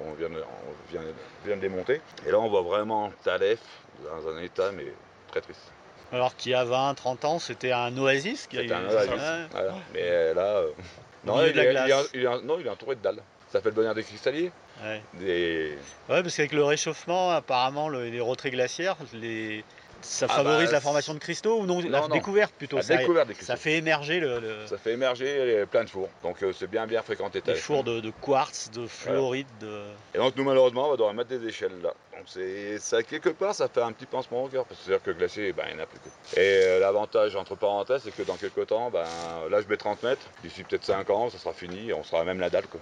on 0.00 0.12
vient, 0.12 0.28
de- 0.30 0.36
on 0.44 0.92
vient, 0.92 1.02
vient 1.44 1.56
de 1.56 1.60
démonter 1.60 2.00
et 2.24 2.30
là 2.30 2.38
on 2.38 2.48
voit 2.48 2.62
vraiment 2.62 3.12
Talef 3.24 3.58
dans 4.04 4.28
un 4.28 4.40
état 4.40 4.70
mais 4.70 4.86
très 5.32 5.40
triste. 5.40 5.72
Alors 6.12 6.36
qu'il 6.36 6.52
y 6.52 6.54
a 6.54 6.62
20, 6.64 6.94
30 6.94 7.24
ans, 7.24 7.38
c'était 7.40 7.72
un 7.72 7.96
oasis. 7.98 8.46
C'était 8.48 8.72
un 8.72 8.84
oasis. 8.88 9.10
Voilà. 9.50 9.74
Mais 9.92 10.34
là, 10.34 10.42
euh, 10.58 10.70
non, 11.24 11.44
il, 11.46 11.58
est- 11.58 12.08
il 12.14 12.20
entouré 12.68 12.96
de 12.96 13.00
dalles. 13.02 13.22
Ça 13.50 13.60
fait 13.60 13.68
le 13.68 13.74
bonheur 13.74 13.94
des 13.94 14.02
cristalliers. 14.02 14.50
Ouais. 14.82 15.02
Des... 15.14 15.76
Ouais, 16.08 16.22
parce 16.22 16.34
qu'avec 16.36 16.52
le 16.52 16.64
réchauffement, 16.64 17.30
apparemment, 17.30 17.88
le- 17.88 18.08
les 18.08 18.20
retraits 18.20 18.52
glaciaires, 18.52 18.96
les... 19.12 19.62
ça 20.02 20.26
Ah 20.28 20.34
favorise 20.36 20.66
bah, 20.66 20.72
la 20.72 20.80
formation 20.80 21.14
de 21.14 21.18
cristaux 21.18 21.58
ou 21.60 21.66
non, 21.66 21.80
La 21.88 22.00
non. 22.02 22.08
découverte 22.08 22.52
plutôt. 22.54 22.76
La 22.76 22.82
ça, 22.82 22.96
découverte 22.96 23.28
des 23.28 23.34
cristaux. 23.34 23.52
ça 23.52 23.56
fait 23.56 23.74
émerger 23.74 24.20
le, 24.20 24.40
le- 24.40 24.66
Ça 24.66 24.78
fait 24.78 24.92
émerger 24.92 25.64
plein 25.70 25.84
de 25.84 25.88
fours. 25.90 26.08
Donc 26.22 26.42
euh, 26.42 26.52
c'est 26.52 26.66
bien 26.68 26.86
bien 26.86 27.02
fréquenté. 27.02 27.40
Talef. 27.40 27.60
fours 27.62 27.84
de, 27.84 28.00
de 28.00 28.10
quartz, 28.20 28.70
de 28.70 28.86
fluorite. 28.86 29.46
De... 29.60 29.82
Et 30.14 30.18
donc 30.18 30.36
nous 30.36 30.44
malheureusement 30.44 30.86
on 30.86 30.90
va 30.90 30.96
devoir 30.96 31.14
mettre 31.14 31.30
des 31.30 31.46
échelles 31.46 31.80
là. 31.82 31.94
Donc 32.16 32.24
c'est 32.26 32.78
ça 32.78 33.02
quelque 33.02 33.30
part 33.30 33.54
ça 33.54 33.68
fait 33.68 33.82
un 33.82 33.92
petit 33.92 34.06
pincement 34.06 34.44
au 34.44 34.48
cœur 34.48 34.64
parce 34.66 34.80
que 34.80 34.86
c'est-à-dire 34.86 35.04
que 35.04 35.10
glacier 35.12 35.52
ben, 35.52 35.64
il 35.70 35.74
n'y 35.76 35.80
en 35.80 35.84
a 35.84 35.86
plus. 35.86 35.98
quoi. 36.00 36.10
Et 36.36 36.62
euh, 36.64 36.80
l'avantage 36.80 37.34
entre 37.36 37.54
parenthèses 37.54 38.02
c'est 38.04 38.14
que 38.14 38.22
dans 38.22 38.36
quelques 38.36 38.66
temps 38.66 38.90
ben, 38.90 39.04
là 39.50 39.60
je 39.60 39.68
mets 39.68 39.76
30 39.76 40.02
mètres, 40.02 40.22
d'ici 40.42 40.62
peut-être 40.64 40.84
5 40.84 41.08
ans 41.10 41.30
ça 41.30 41.38
sera 41.38 41.52
fini 41.54 41.88
et 41.90 41.94
on 41.94 42.02
sera 42.04 42.24
même 42.24 42.40
la 42.40 42.50
dalle 42.50 42.66
quoi. 42.66 42.80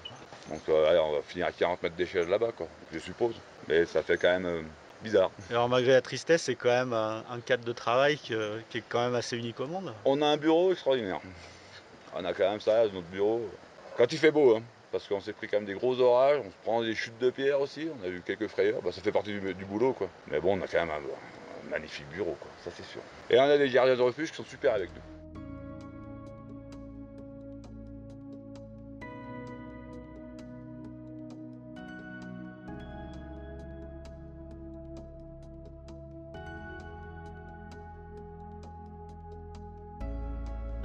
Donc 0.49 0.61
euh, 0.69 0.89
allez, 0.91 0.99
on 0.99 1.13
va 1.13 1.23
finir 1.23 1.47
à 1.47 1.53
40 1.53 1.83
mètres 1.83 1.95
d'échelle 1.97 2.29
là-bas 2.29 2.53
quoi, 2.57 2.67
je 2.93 2.99
suppose. 2.99 3.35
Mais 3.69 3.85
ça 3.85 4.03
fait 4.03 4.17
quand 4.17 4.31
même 4.41 4.65
bizarre. 5.03 5.31
Alors 5.51 5.69
malgré 5.69 5.93
la 5.93 6.01
tristesse, 6.01 6.43
c'est 6.43 6.55
quand 6.55 6.69
même 6.69 6.93
un, 6.93 7.25
un 7.31 7.41
cadre 7.41 7.65
de 7.65 7.73
travail 7.73 8.17
qui 8.19 8.35
est 8.35 8.85
quand 8.89 9.05
même 9.05 9.15
assez 9.15 9.37
unique 9.37 9.61
au 9.61 9.67
monde. 9.67 9.93
On 10.05 10.21
a 10.23 10.27
un 10.27 10.37
bureau 10.37 10.73
extraordinaire. 10.73 11.21
On 12.15 12.25
a 12.25 12.33
quand 12.33 12.51
même 12.51 12.61
ça, 12.61 12.85
notre 12.85 13.07
bureau. 13.07 13.49
Quand 13.97 14.13
il 14.13 14.19
fait 14.19 14.31
beau, 14.31 14.57
hein, 14.57 14.63
parce 14.91 15.07
qu'on 15.07 15.21
s'est 15.21 15.33
pris 15.33 15.47
quand 15.47 15.59
même 15.59 15.67
des 15.67 15.75
gros 15.75 16.01
orages, 16.01 16.41
on 16.45 16.51
se 16.51 16.57
prend 16.65 16.83
des 16.83 16.95
chutes 16.95 17.19
de 17.19 17.31
pierre 17.31 17.61
aussi, 17.61 17.89
on 18.01 18.05
a 18.05 18.09
eu 18.09 18.23
quelques 18.25 18.49
frayeurs, 18.49 18.83
bah, 18.83 18.91
ça 18.93 19.01
fait 19.01 19.13
partie 19.13 19.33
du, 19.33 19.55
du 19.55 19.65
boulot 19.65 19.93
quoi. 19.93 20.09
Mais 20.29 20.41
bon, 20.41 20.59
on 20.59 20.63
a 20.63 20.67
quand 20.67 20.81
même 20.81 20.91
un, 20.91 20.95
un 20.95 21.71
magnifique 21.71 22.09
bureau 22.09 22.37
quoi, 22.41 22.51
ça 22.65 22.71
c'est 22.77 22.87
sûr. 22.87 23.01
Et 23.31 23.39
on 23.39 23.43
a 23.45 23.57
des 23.59 23.71
gardiens 23.71 23.97
de 23.97 24.03
refuge 24.03 24.31
qui 24.31 24.37
sont 24.37 24.45
super 24.45 24.75
avec 24.75 24.91
nous. 24.95 25.20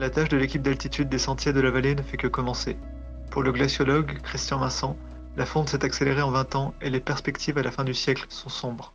La 0.06 0.12
tâche 0.12 0.30
de 0.30 0.38
l'équipe 0.38 0.62
d'altitude 0.62 1.10
des 1.10 1.18
sentiers 1.18 1.52
de 1.52 1.60
la 1.60 1.72
vallée 1.72 1.96
ne 1.96 2.04
fait 2.04 2.18
que 2.18 2.28
commencer. 2.28 2.78
Pour 3.32 3.42
le 3.42 3.52
glaciologue 3.52 4.22
Christian 4.22 4.60
Vincent, 4.60 4.96
la 5.36 5.48
fonte 5.48 5.70
s'est 5.70 5.84
accélérée 5.84 6.22
en 6.22 6.30
20 6.30 6.54
ans 6.54 6.76
et 6.80 6.92
les 6.92 7.00
perspectives 7.00 7.58
à 7.58 7.64
la 7.64 7.72
fin 7.72 7.84
du 7.84 7.96
siècle 7.96 8.24
sont 8.30 8.50
sombres. 8.50 8.94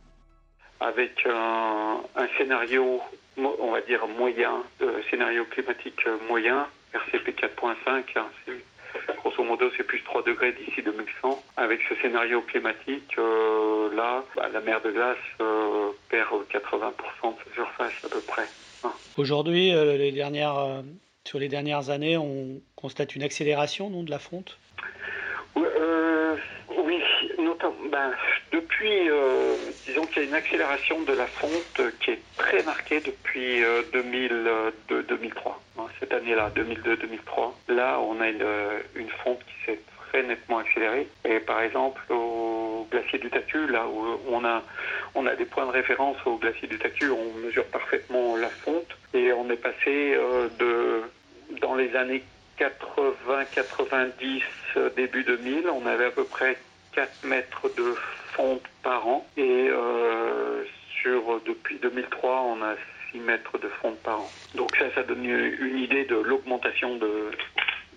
avec 0.79 1.11
un, 1.25 1.99
scénario, 2.37 3.01
on 3.37 3.71
va 3.73 3.81
dire 3.81 4.07
moyen, 4.07 4.63
euh, 4.81 5.01
scénario 5.09 5.43
climatique 5.51 5.99
euh, 6.07 6.15
moyen, 6.29 6.65
RCP 6.93 7.31
4.5, 7.37 7.75
hein, 8.15 8.27
grosso 9.17 9.43
modo 9.43 9.69
c'est 9.75 9.83
plus 9.83 10.01
3 10.03 10.23
degrés 10.23 10.53
d'ici 10.53 10.81
2100. 10.81 11.43
Avec 11.57 11.81
ce 11.89 11.95
scénario 11.95 12.39
climatique, 12.43 13.15
euh, 13.17 13.93
là, 13.93 14.23
bah, 14.37 14.47
la 14.53 14.61
mer 14.61 14.79
de 14.79 14.91
glace 14.91 15.17
perd 16.07 16.45
80% 16.53 17.35
de 17.35 17.53
surface 17.53 18.05
à 18.05 18.07
peu 18.07 18.21
près. 18.21 18.47
Aujourd'hui, 19.17 19.73
euh, 19.73 19.97
euh, 19.97 20.81
sur 21.25 21.39
les 21.39 21.47
dernières 21.47 21.89
années, 21.89 22.17
on 22.17 22.61
constate 22.75 23.15
une 23.15 23.23
accélération 23.23 23.89
non, 23.89 24.03
de 24.03 24.09
la 24.09 24.19
fonte? 24.19 24.57
Ouais, 25.55 25.67
euh, 25.79 26.35
oui, 26.83 27.01
notamment, 27.37 27.75
depuis, 28.51 29.09
disons 29.85 30.05
qu'il 30.07 30.23
y 30.23 30.25
a 30.25 30.29
une 30.29 30.33
accélération 30.33 31.01
de 31.01 31.13
la 31.13 31.27
fonte 31.27 31.81
qui 31.99 32.11
est 32.11 32.19
très 32.37 32.63
marquée 32.63 33.01
depuis 33.01 33.63
euh, 33.63 33.81
2002-2003. 33.93 35.53
hein, 35.77 35.83
cette 35.99 36.13
année-là, 36.13 36.51
2002-2003. 36.55 37.51
Là, 37.69 37.99
on 37.99 38.19
a 38.21 38.29
une, 38.29 38.47
une 38.95 39.09
fonte 39.23 39.39
qui 39.39 39.65
s'est 39.65 39.79
très 40.11 40.23
nettement 40.23 40.59
accélérée. 40.59 41.07
Et 41.25 41.39
par 41.39 41.61
exemple, 41.61 42.01
au 42.09 42.30
glacier 42.91 43.19
du 43.19 43.29
Tatu, 43.29 43.67
là 43.67 43.87
où 43.87 44.19
on 44.29 44.45
a, 44.45 44.61
on 45.15 45.25
a 45.25 45.35
des 45.35 45.45
points 45.45 45.65
de 45.65 45.71
référence 45.71 46.17
au 46.25 46.37
glacier 46.37 46.67
du 46.67 46.77
Tatu, 46.77 47.09
on 47.09 47.33
mesure 47.45 47.65
parfaitement 47.65 48.35
la 48.35 48.49
fonte. 48.49 48.97
Et 49.13 49.33
on 49.33 49.49
est 49.49 49.57
passé 49.57 50.13
euh, 50.15 50.47
de, 50.59 51.01
dans 51.59 51.75
les 51.75 51.95
années 51.95 52.23
80-90, 52.59 54.41
euh, 54.77 54.89
début 54.95 55.23
2000, 55.23 55.67
on 55.69 55.85
avait 55.85 56.05
à 56.05 56.11
peu 56.11 56.23
près 56.23 56.57
4 56.93 57.25
mètres 57.25 57.69
de 57.75 57.95
fonte 58.33 58.63
par 58.83 59.07
an. 59.07 59.25
Et 59.37 59.67
euh, 59.69 60.63
sur, 61.01 61.41
depuis 61.45 61.79
2003, 61.79 62.41
on 62.41 62.61
a 62.61 62.75
6 63.11 63.19
mètres 63.19 63.57
de 63.57 63.67
fonte 63.81 63.97
par 63.99 64.19
an. 64.21 64.29
Donc 64.55 64.75
ça, 64.77 64.85
ça 64.93 65.03
donne 65.03 65.25
une 65.25 65.77
idée 65.77 66.05
de 66.05 66.15
l'augmentation 66.15 66.95
de, 66.97 67.31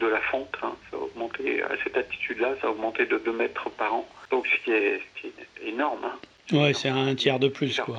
de 0.00 0.06
la 0.06 0.20
fonte. 0.20 0.54
hein. 0.62 0.72
Ça 0.90 0.96
a 0.96 1.00
augmenté, 1.00 1.62
à 1.62 1.70
cette 1.82 1.96
altitude-là, 1.96 2.54
ça 2.60 2.66
a 2.68 2.70
augmenté 2.70 3.06
de 3.06 3.18
2 3.18 3.32
mètres 3.32 3.68
par 3.70 3.94
an. 3.94 4.08
Donc 4.30 4.46
ce 4.46 4.64
qui 4.64 4.70
est, 4.72 5.00
ce 5.16 5.20
qui 5.20 5.26
est 5.28 5.68
énorme. 5.68 6.00
hein. 6.04 6.18
Ouais, 6.56 6.74
c'est 6.74 6.88
un 6.90 7.14
tiers 7.14 7.38
de 7.38 7.48
plus, 7.48 7.78
quoi. 7.80 7.96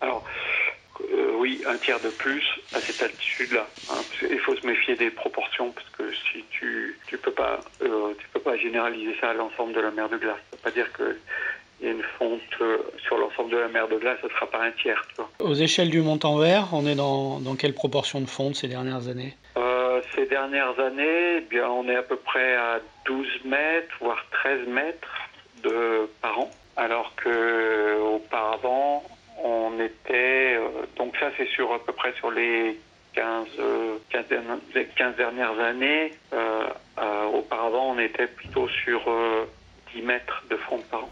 Alors, 0.00 0.24
euh, 1.00 1.32
oui, 1.38 1.62
un 1.66 1.76
tiers 1.76 2.00
de 2.00 2.08
plus 2.08 2.42
à 2.74 2.80
cette 2.80 3.02
altitude-là. 3.02 3.66
Hein. 3.90 4.00
Il 4.30 4.38
faut 4.40 4.56
se 4.56 4.66
méfier 4.66 4.96
des 4.96 5.10
proportions 5.10 5.70
parce 5.70 5.88
que 5.90 6.12
si 6.32 6.44
tu 6.50 6.98
tu 7.06 7.16
peux 7.18 7.30
pas 7.32 7.60
euh, 7.82 8.14
tu 8.18 8.26
peux 8.32 8.40
pas 8.40 8.56
généraliser 8.56 9.14
ça 9.20 9.30
à 9.30 9.34
l'ensemble 9.34 9.72
de 9.74 9.80
la 9.80 9.90
mer 9.92 10.08
de 10.08 10.16
glace. 10.16 10.38
Ça 10.50 10.56
veut 10.56 10.62
pas 10.62 10.70
dire 10.72 10.92
que 10.92 11.16
il 11.80 11.86
y 11.86 11.90
a 11.90 11.92
une 11.92 12.02
fonte 12.18 12.40
euh, 12.60 12.78
sur 13.06 13.16
l'ensemble 13.18 13.50
de 13.52 13.56
la 13.56 13.68
mer 13.68 13.86
de 13.86 13.96
glace, 13.96 14.18
ce 14.22 14.28
sera 14.28 14.46
pas 14.50 14.64
un 14.64 14.72
tiers. 14.72 15.00
Tu 15.10 15.14
vois. 15.22 15.30
Aux 15.48 15.54
échelles 15.54 15.90
du 15.90 16.00
Montanvert, 16.00 16.70
on 16.72 16.84
est 16.88 16.96
dans, 16.96 17.38
dans 17.38 17.54
quelle 17.54 17.72
proportion 17.74 18.20
de 18.20 18.26
fonte 18.26 18.56
ces 18.56 18.66
dernières 18.66 19.06
années? 19.06 19.36
Années, 20.54 21.46
eh 21.50 21.60
on 21.62 21.88
est 21.88 21.96
à 21.96 22.02
peu 22.02 22.16
près 22.16 22.54
à 22.56 22.80
12 23.06 23.44
mètres, 23.44 23.94
voire 24.00 24.24
13 24.30 24.66
mètres 24.68 25.08
de, 25.62 26.08
par 26.22 26.38
an, 26.40 26.50
alors 26.76 27.14
que 27.16 28.00
auparavant, 28.00 29.02
on 29.42 29.78
était, 29.80 30.56
euh, 30.56 30.86
donc 30.96 31.16
ça 31.18 31.30
c'est 31.36 31.48
sur 31.48 31.72
à 31.72 31.78
peu 31.84 31.92
près 31.92 32.12
sur 32.14 32.30
les 32.30 32.78
15, 33.14 33.46
euh, 33.58 33.98
15, 34.10 34.26
dernières- 34.28 34.58
les 34.74 34.86
15 34.86 35.16
dernières 35.16 35.58
années, 35.60 36.12
euh, 36.32 36.66
euh, 36.98 37.24
auparavant 37.26 37.94
on 37.94 37.98
était 37.98 38.26
plutôt 38.26 38.68
sur 38.68 39.00
euh, 39.08 39.44
10 39.94 40.02
mètres 40.02 40.42
de 40.50 40.56
fonte 40.56 40.84
par 40.88 41.04
an. 41.04 41.10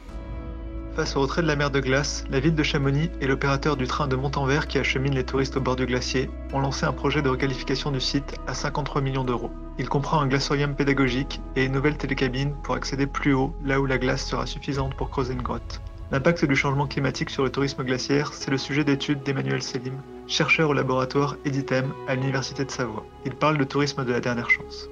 Face 0.96 1.14
au 1.14 1.20
retrait 1.20 1.42
de 1.42 1.46
la 1.46 1.56
mer 1.56 1.70
de 1.70 1.78
glace, 1.78 2.24
la 2.30 2.40
ville 2.40 2.54
de 2.54 2.62
Chamonix 2.62 3.10
et 3.20 3.26
l'opérateur 3.26 3.76
du 3.76 3.86
train 3.86 4.08
de 4.08 4.16
Montanvert 4.16 4.66
qui 4.66 4.78
achemine 4.78 5.14
les 5.14 5.24
touristes 5.24 5.58
au 5.58 5.60
bord 5.60 5.76
du 5.76 5.84
glacier 5.84 6.30
ont 6.54 6.60
lancé 6.60 6.86
un 6.86 6.92
projet 6.94 7.20
de 7.20 7.28
requalification 7.28 7.90
du 7.90 8.00
site 8.00 8.36
à 8.46 8.54
53 8.54 9.02
millions 9.02 9.22
d'euros. 9.22 9.50
Il 9.78 9.90
comprend 9.90 10.20
un 10.20 10.26
glaciarium 10.26 10.74
pédagogique 10.74 11.42
et 11.54 11.66
une 11.66 11.72
nouvelle 11.72 11.98
télécabine 11.98 12.54
pour 12.62 12.76
accéder 12.76 13.06
plus 13.06 13.34
haut 13.34 13.54
là 13.62 13.78
où 13.78 13.84
la 13.84 13.98
glace 13.98 14.24
sera 14.24 14.46
suffisante 14.46 14.94
pour 14.96 15.10
creuser 15.10 15.34
une 15.34 15.42
grotte. 15.42 15.82
L'impact 16.12 16.46
du 16.46 16.56
changement 16.56 16.86
climatique 16.86 17.28
sur 17.28 17.44
le 17.44 17.50
tourisme 17.50 17.84
glaciaire, 17.84 18.32
c'est 18.32 18.50
le 18.50 18.56
sujet 18.56 18.82
d'étude 18.82 19.22
d'Emmanuel 19.22 19.62
Selim, 19.62 20.00
chercheur 20.26 20.70
au 20.70 20.72
laboratoire 20.72 21.36
Editem 21.44 21.92
à 22.08 22.14
l'Université 22.14 22.64
de 22.64 22.70
Savoie. 22.70 23.04
Il 23.26 23.34
parle 23.34 23.58
de 23.58 23.64
tourisme 23.64 24.02
de 24.02 24.12
la 24.12 24.20
dernière 24.20 24.48
chance. 24.48 24.88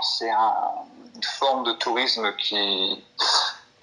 C'est 0.00 0.30
un- 0.30 0.70
une 1.14 1.22
forme 1.22 1.64
de 1.64 1.72
tourisme 1.72 2.34
qui, 2.36 3.04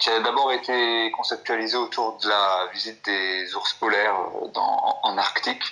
a 0.08 0.20
d'abord 0.22 0.52
été 0.52 1.12
conceptualisée 1.12 1.78
autour 1.78 2.18
de 2.18 2.30
la 2.30 2.68
visite 2.74 3.04
des 3.06 3.54
ours 3.56 3.74
polaires 3.74 4.16
euh, 4.16 4.60
en 5.04 5.18
Arctique. 5.18 5.64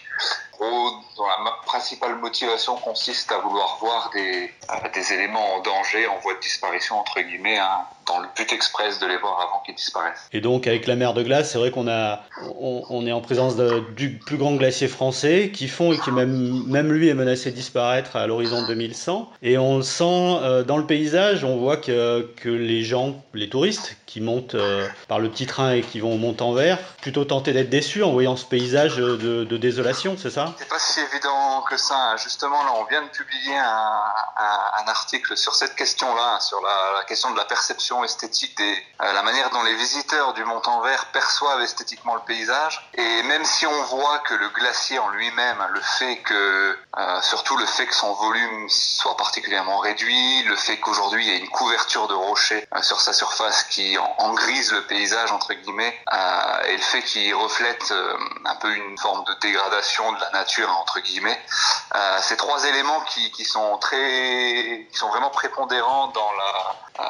Gros, 0.59 0.89
dont 1.17 1.25
la 1.25 1.51
principale 1.65 2.17
motivation 2.17 2.75
consiste 2.77 3.31
à 3.31 3.39
vouloir 3.39 3.77
voir 3.79 4.09
des, 4.13 5.13
éléments 5.13 5.55
en 5.55 5.61
danger, 5.61 6.07
en 6.07 6.17
voie 6.19 6.33
de 6.33 6.39
disparition, 6.39 6.99
entre 6.99 7.21
guillemets, 7.21 7.59
hein, 7.59 7.85
dans 8.07 8.19
le 8.19 8.27
but 8.35 8.51
express 8.51 8.99
de 8.99 9.05
les 9.05 9.17
voir 9.17 9.39
avant 9.39 9.61
qu'ils 9.65 9.75
disparaissent. 9.75 10.27
Et 10.31 10.41
donc 10.41 10.65
avec 10.65 10.87
la 10.87 10.95
mer 10.95 11.13
de 11.13 11.21
glace, 11.23 11.51
c'est 11.51 11.57
vrai 11.57 11.71
qu'on 11.71 11.87
a, 11.87 12.21
on, 12.59 13.05
est 13.05 13.11
en 13.11 13.21
présence 13.21 13.55
du 13.95 14.17
plus 14.17 14.37
grand 14.37 14.55
glacier 14.55 14.87
français 14.87 15.51
qui 15.53 15.67
fond 15.67 15.93
et 15.93 15.99
qui 15.99 16.11
même, 16.11 16.63
même 16.65 16.91
lui 16.91 17.09
est 17.09 17.13
menacé 17.13 17.51
de 17.51 17.55
disparaître 17.55 18.15
à 18.15 18.25
l'horizon 18.25 18.65
2100. 18.65 19.29
Et 19.43 19.57
on 19.57 19.77
le 19.77 19.83
sent 19.83 20.03
euh, 20.41 20.63
dans 20.63 20.77
le 20.77 20.85
paysage, 20.85 21.43
on 21.43 21.57
voit 21.57 21.77
que, 21.77 22.31
que 22.37 22.49
les 22.49 22.83
gens, 22.83 23.21
les 23.33 23.49
touristes 23.49 23.97
qui 24.05 24.21
montent 24.21 24.55
euh, 24.55 24.87
par 25.07 25.19
le 25.19 25.29
petit 25.29 25.45
train 25.45 25.73
et 25.73 25.81
qui 25.81 25.99
vont 25.99 26.13
au 26.13 26.17
Montanvert, 26.17 26.79
plutôt 27.01 27.25
tentés 27.25 27.53
d'être 27.53 27.69
déçus 27.69 28.03
en 28.03 28.11
voyant 28.11 28.35
ce 28.35 28.45
paysage 28.45 28.97
de 28.97 29.57
désolation, 29.57 30.15
c'est 30.17 30.31
ça? 30.31 30.46
C'est 30.57 30.69
pas 30.69 30.79
si 30.79 30.99
évident 30.99 31.61
que 31.63 31.77
ça. 31.77 32.15
Justement, 32.17 32.63
là, 32.63 32.71
on 32.75 32.85
vient 32.85 33.01
de 33.01 33.09
publier 33.09 33.57
un, 33.57 34.03
article 34.87 35.35
sur 35.35 35.53
cette 35.53 35.75
question-là, 35.75 36.39
sur 36.39 36.61
la, 36.61 37.03
question 37.03 37.31
de 37.31 37.37
la 37.37 37.43
perception 37.43 38.03
esthétique, 38.05 38.57
des, 38.57 38.85
euh, 39.01 39.13
la 39.13 39.21
manière 39.21 39.49
dont 39.49 39.61
les 39.63 39.75
visiteurs 39.75 40.33
du 40.33 40.45
Montanvert 40.45 41.07
perçoivent 41.07 41.61
esthétiquement 41.61 42.15
le 42.15 42.21
paysage. 42.21 42.89
Et 42.93 43.23
même 43.23 43.43
si 43.43 43.65
on 43.65 43.83
voit 43.83 44.19
que 44.19 44.33
le 44.33 44.47
glacier 44.49 44.97
en 44.99 45.09
lui-même, 45.09 45.57
le 45.71 45.81
fait 45.81 46.17
que, 46.17 46.77
euh, 46.97 47.21
surtout 47.21 47.57
le 47.57 47.65
fait 47.65 47.85
que 47.85 47.93
son 47.93 48.13
volume 48.13 48.69
soit 48.69 49.17
particulièrement 49.17 49.79
réduit, 49.79 50.43
le 50.43 50.55
fait 50.55 50.77
qu'aujourd'hui 50.77 51.25
il 51.25 51.33
y 51.33 51.35
ait 51.35 51.39
une 51.39 51.49
couverture 51.49 52.07
de 52.07 52.13
rochers 52.13 52.65
euh, 52.73 52.81
sur 52.81 53.01
sa 53.01 53.11
surface 53.11 53.63
qui 53.63 53.97
en, 53.97 54.15
en 54.19 54.33
grise 54.33 54.71
le 54.71 54.83
paysage 54.83 55.31
entre 55.31 55.53
guillemets, 55.53 55.97
et 56.67 56.75
le 56.75 56.81
fait 56.81 57.01
qu'il 57.03 57.35
reflète 57.35 57.93
un 58.45 58.55
peu 58.55 58.73
une 58.73 58.97
forme 58.97 59.23
de 59.25 59.33
dégradation 59.41 60.11
de 60.13 60.19
la 60.19 60.29
nature 60.37 60.69
entre 60.81 60.99
guillemets, 60.99 61.39
euh, 61.95 62.19
ces 62.21 62.37
trois 62.37 62.63
éléments 62.65 63.01
qui, 63.01 63.45
sont 63.45 63.77
très, 63.77 64.87
qui 64.91 64.97
sont 64.97 65.09
vraiment 65.09 65.29
prépondérants 65.29 66.07
dans 66.07 66.31
euh, 66.99 67.03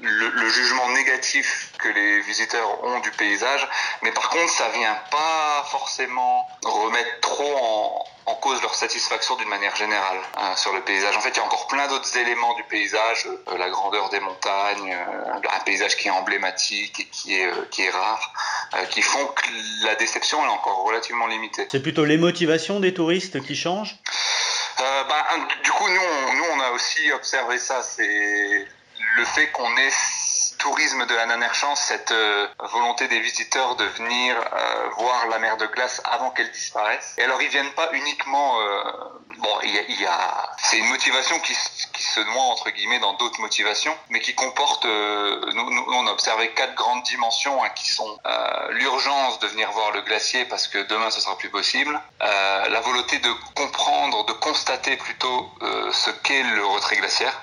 le, 0.00 0.28
le 0.28 0.48
jugement 0.48 0.88
négatif 0.90 1.72
que 1.78 1.88
les 1.88 2.20
visiteurs 2.20 2.84
ont 2.84 3.00
du 3.00 3.10
paysage, 3.12 3.68
mais 4.02 4.12
par 4.12 4.28
contre 4.30 4.52
ça 4.52 4.68
vient 4.70 4.98
pas 5.10 5.64
forcément 5.70 6.46
remettre 6.64 7.20
trop 7.20 7.56
en, 7.56 8.04
en 8.26 8.34
cause 8.36 8.62
leur 8.62 8.74
satisfaction 8.74 9.36
d'une 9.36 9.48
manière 9.48 9.74
générale 9.74 10.18
hein, 10.36 10.54
sur 10.56 10.72
le 10.72 10.80
paysage. 10.82 11.16
En 11.16 11.20
fait, 11.20 11.30
il 11.30 11.36
y 11.36 11.40
a 11.40 11.44
encore 11.44 11.66
plein 11.66 11.88
d'autres 11.88 12.16
éléments 12.16 12.54
du 12.54 12.62
paysage, 12.64 13.26
euh, 13.48 13.58
la 13.58 13.68
grandeur 13.70 14.10
des 14.10 14.20
montagnes, 14.20 14.92
euh, 14.92 15.40
un 15.50 15.60
paysage 15.60 15.96
qui 15.96 16.08
est 16.08 16.10
emblématique 16.10 17.00
et 17.00 17.06
qui 17.06 17.34
est, 17.34 17.46
euh, 17.46 17.66
qui 17.70 17.82
est 17.82 17.90
rare, 17.90 18.32
qui 18.90 19.02
font 19.02 19.26
que 19.26 19.84
la 19.84 19.94
déception 19.96 20.44
est 20.44 20.48
encore 20.48 20.84
relativement 20.84 21.26
limitée. 21.26 21.66
C'est 21.70 21.82
plutôt 21.82 22.04
les 22.04 22.16
motivations 22.16 22.80
des 22.80 22.94
touristes 22.94 23.42
qui 23.44 23.56
changent? 23.56 23.96
Bah, 24.78 25.26
du 25.62 25.70
coup, 25.70 25.88
nous 25.88 26.00
on, 26.00 26.32
nous, 26.34 26.44
on 26.54 26.60
a 26.60 26.70
aussi 26.70 27.12
observé 27.12 27.58
ça. 27.58 27.82
C'est 27.82 28.66
le 29.16 29.24
fait 29.24 29.48
qu'on 29.48 29.76
ait 29.76 29.90
tourisme 30.58 31.06
de 31.06 31.14
la 31.14 31.26
dernière 31.26 31.52
cette 31.76 32.12
euh, 32.12 32.48
volonté 32.72 33.08
des 33.08 33.20
visiteurs 33.20 33.76
de 33.76 33.84
venir 33.84 34.36
euh, 34.36 34.88
voir 34.96 35.26
la 35.28 35.38
mer 35.38 35.56
de 35.56 35.66
glace 35.66 36.00
avant 36.04 36.30
qu'elle 36.30 36.50
disparaisse. 36.50 37.14
Et 37.18 37.22
alors, 37.22 37.40
ils 37.42 37.48
viennent 37.48 37.72
pas 37.72 37.88
uniquement. 37.92 38.60
euh, 38.60 38.82
bon, 39.38 39.58
il 39.62 39.74
y 39.74 39.78
a, 39.78 39.82
y 39.82 40.06
a- 40.06 40.50
c'est 40.58 40.78
une 40.78 40.88
motivation 40.88 41.38
qui, 41.40 41.54
qui 41.92 42.02
se 42.02 42.20
noie 42.20 42.42
entre 42.42 42.70
guillemets 42.70 42.98
dans 43.00 43.14
d'autres 43.14 43.40
motivations, 43.40 43.96
mais 44.10 44.20
qui 44.20 44.34
comporte. 44.34 44.84
nous, 44.84 45.70
nous, 45.70 45.84
on 45.88 46.06
a 46.06 46.10
observé 46.10 46.50
quatre 46.52 46.74
grandes 46.74 47.02
dimensions 47.04 47.62
hein, 47.62 47.68
qui 47.70 47.88
sont 47.88 48.18
l'urgence 48.70 49.38
de 49.40 49.46
venir 49.48 49.70
voir 49.72 49.90
le 49.92 50.00
glacier 50.02 50.44
parce 50.46 50.68
que 50.68 50.78
demain 50.78 51.10
ce 51.10 51.20
sera 51.20 51.36
plus 51.36 51.50
possible, 51.50 52.00
la 52.20 52.80
volonté 52.80 53.18
de 53.18 53.32
comprendre, 53.54 54.24
de 54.26 54.32
constater 54.32 54.96
plutôt 54.96 55.50
ce 55.92 56.10
qu'est 56.10 56.42
le 56.42 56.64
retrait 56.66 56.96
glaciaire, 56.96 57.41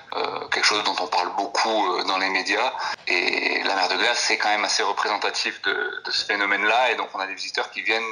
quelque 0.52 0.66
chose 0.66 0.84
dont 0.84 0.96
on 1.00 1.08
parle 1.08 1.30
beaucoup 1.36 1.96
euh, 1.96 2.04
dans 2.04 2.18
les 2.18 2.30
médias, 2.30 2.74
et 3.08 3.62
la 3.64 3.76
mer 3.76 3.88
de 3.90 3.96
glace 3.96 4.20
c'est 4.20 4.38
quand 4.38 4.50
même 4.50 4.66
assez 4.66 4.84
représentatif 4.84 5.62
de, 5.62 6.02
de 6.06 6.12
ce 6.12 6.26
phénomène-là, 6.26 6.92
et 6.92 6.96
donc 6.96 7.10
on 7.14 7.20
a 7.20 7.28
des 7.28 7.36
visiteurs 7.36 7.70
qui 7.72 7.82
viennent 7.82 8.04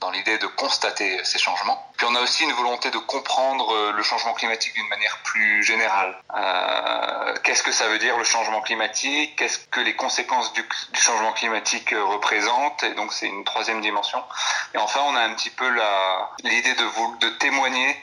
dans 0.00 0.10
l'idée 0.10 0.38
de 0.38 0.46
constater 0.46 1.18
ces 1.24 1.38
changements. 1.38 1.90
Puis 1.96 2.06
on 2.10 2.14
a 2.14 2.20
aussi 2.20 2.44
une 2.44 2.52
volonté 2.52 2.90
de 2.90 2.98
comprendre 2.98 3.72
euh, 3.74 3.92
le 3.92 4.02
changement 4.02 4.34
climatique 4.34 4.74
d'une 4.74 4.88
manière 4.88 5.18
plus 5.24 5.62
générale. 5.64 6.14
Euh, 6.36 7.34
Qu'est-ce 7.42 7.62
que 7.62 7.72
ça 7.72 7.88
veut 7.88 7.98
dire 7.98 8.16
le 8.18 8.24
changement 8.24 8.60
climatique? 8.60 9.36
Qu'est-ce 9.36 9.58
que 9.70 9.80
les 9.80 9.94
conséquences 9.94 10.52
du, 10.52 10.64
changement 10.94 11.32
climatique 11.32 11.92
euh, 11.92 12.04
représentent? 12.04 12.82
Et 12.82 12.94
donc 12.94 13.12
c'est 13.12 13.26
une 13.26 13.44
troisième 13.44 13.80
dimension. 13.80 14.18
Et 14.74 14.78
enfin 14.78 15.00
on 15.06 15.14
a 15.16 15.20
un 15.20 15.34
petit 15.34 15.50
peu 15.50 15.68
l'idée 16.44 16.74
de, 16.74 17.20
de 17.20 17.28
témoigner 17.38 17.96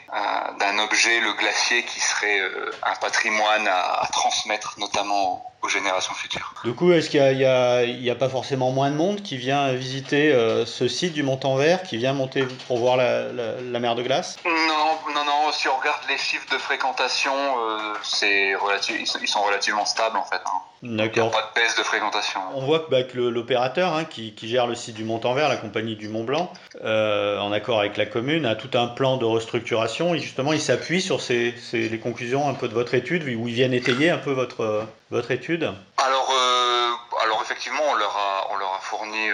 d'un 0.58 0.78
objet, 0.78 1.20
le 1.20 1.32
glacier, 1.34 1.82
qui 1.84 2.00
serait 2.00 2.40
un 2.84 2.94
patrimoine 2.96 3.68
à, 3.68 4.08
transmettre 4.12 4.74
notamment 4.78 5.50
aux 5.62 5.68
générations 5.68 6.14
futures. 6.14 6.52
Du 6.64 6.74
coup, 6.74 6.92
est-ce 6.92 7.08
qu'il 7.08 7.36
n'y 7.36 7.44
a, 7.44 7.76
a- 7.78 8.12
a 8.12 8.14
pas 8.18 8.28
forcément 8.28 8.70
moins 8.70 8.90
de 8.90 8.96
monde 8.96 9.22
qui 9.22 9.36
vient 9.36 9.72
visiter 9.72 10.32
ce 10.66 10.88
site 10.88 11.12
du 11.14 11.22
Montanvert, 11.22 11.82
qui 11.82 11.96
vient 11.96 12.12
monter 12.12 12.44
pour 12.66 12.78
voir 12.78 12.96
la 12.96 13.78
mer 13.84 13.94
de 13.94 14.02
glace 14.02 14.36
Non, 14.46 15.12
non, 15.14 15.24
non. 15.24 15.52
Si 15.52 15.68
on 15.68 15.76
regarde 15.76 16.00
les 16.08 16.16
chiffres 16.16 16.46
de 16.50 16.56
fréquentation, 16.58 17.32
euh, 17.34 17.78
c'est 18.02 18.54
ils 18.90 19.28
sont- 19.28 19.42
relativement 19.42 19.84
stables 19.84 20.16
en 20.16 20.24
fait. 20.24 20.40
hein. 20.46 20.58
D'accord. 20.82 21.30
Pas 21.30 21.50
de 21.54 21.60
baisse 21.60 21.76
de 21.76 21.82
fréquentation. 21.82 22.40
On 22.54 22.64
voit 22.64 22.80
que, 22.80 22.90
bah, 22.90 23.02
que 23.02 23.18
l'opérateur 23.18 23.94
hein, 23.94 24.04
qui, 24.04 24.34
qui 24.34 24.48
gère 24.48 24.66
le 24.66 24.74
site 24.74 24.94
du 24.94 25.04
Montanvert, 25.04 25.48
la 25.48 25.56
compagnie 25.56 25.96
du 25.96 26.08
Mont 26.08 26.24
Blanc, 26.24 26.50
euh, 26.82 27.38
en 27.38 27.52
accord 27.52 27.78
avec 27.80 27.96
la 27.98 28.06
commune, 28.06 28.44
a 28.46 28.54
tout 28.54 28.70
un 28.78 28.86
plan 28.86 29.16
de 29.18 29.24
restructuration 29.26 30.14
et 30.14 30.18
justement 30.18 30.52
il 30.54 30.60
s'appuie 30.60 31.00
sur 31.02 31.20
ces, 31.20 31.54
ces- 31.58 31.88
les 31.88 31.98
conclusions 32.00 32.48
un 32.48 32.54
peu 32.54 32.68
de 32.68 32.74
votre 32.74 32.94
étude, 32.94 33.22
où 33.24 33.48
ils 33.48 33.54
viennent 33.54 33.74
étayer 33.74 34.10
un 34.10 34.18
peu 34.18 34.32
votre, 34.32 34.62
euh, 34.62 34.82
votre 35.10 35.30
étude. 35.30 35.72
Alors, 35.98 36.30
euh, 36.30 36.90
alors 37.24 37.40
effectivement, 37.42 37.82
on 37.90 37.94
leur 37.94 38.16
a, 38.16 38.48
on 38.52 38.56
leur 38.56 38.72
a 38.74 38.78
fourni 38.80 39.28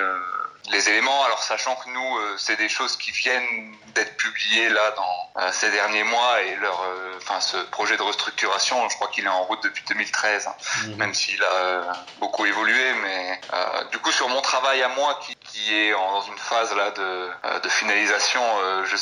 les 0.71 0.89
éléments. 0.89 1.25
Alors 1.25 1.43
sachant 1.43 1.75
que 1.77 1.89
nous, 1.91 2.17
euh, 2.19 2.37
c'est 2.39 2.57
des 2.57 2.69
choses 2.69 2.97
qui 2.97 3.11
viennent 3.11 3.75
d'être 3.95 4.17
publiées 4.17 4.69
là 4.69 4.93
dans 4.93 5.43
euh, 5.43 5.51
ces 5.53 5.71
derniers 5.71 6.05
mois 6.05 6.43
et 6.43 6.55
leur, 6.57 6.81
euh, 6.83 7.15
enfin 7.19 7.41
ce 7.41 7.57
projet 7.57 7.97
de 7.97 8.03
restructuration, 8.03 8.89
je 8.89 8.95
crois 8.97 9.09
qu'il 9.09 9.25
est 9.25 9.29
en 9.29 9.43
route 9.45 9.63
depuis 9.65 9.83
2013, 9.89 10.47
hein, 10.47 10.55
même 10.97 11.13
s'il 11.15 11.43
a 11.43 11.47
euh, 11.53 11.83
beaucoup 12.21 12.47
évolué. 12.47 12.93
Mais 13.03 13.41
euh, 13.53 13.85
du 13.91 13.99
coup, 13.99 14.13
sur 14.13 14.29
mon 14.29 14.41
travail 14.43 14.83
à 14.83 14.89
moi, 14.89 15.19
qui, 15.23 15.35
qui 15.37 15.75
est 15.77 15.95
en- 15.95 16.13
dans 16.13 16.23
une 16.23 16.39
phase 16.39 16.73
là 16.75 16.91
de, 16.93 17.31
euh, 17.45 17.59
de 17.61 17.69
finalisation, 17.69 18.43
euh, 18.63 18.85
je, 18.85 18.97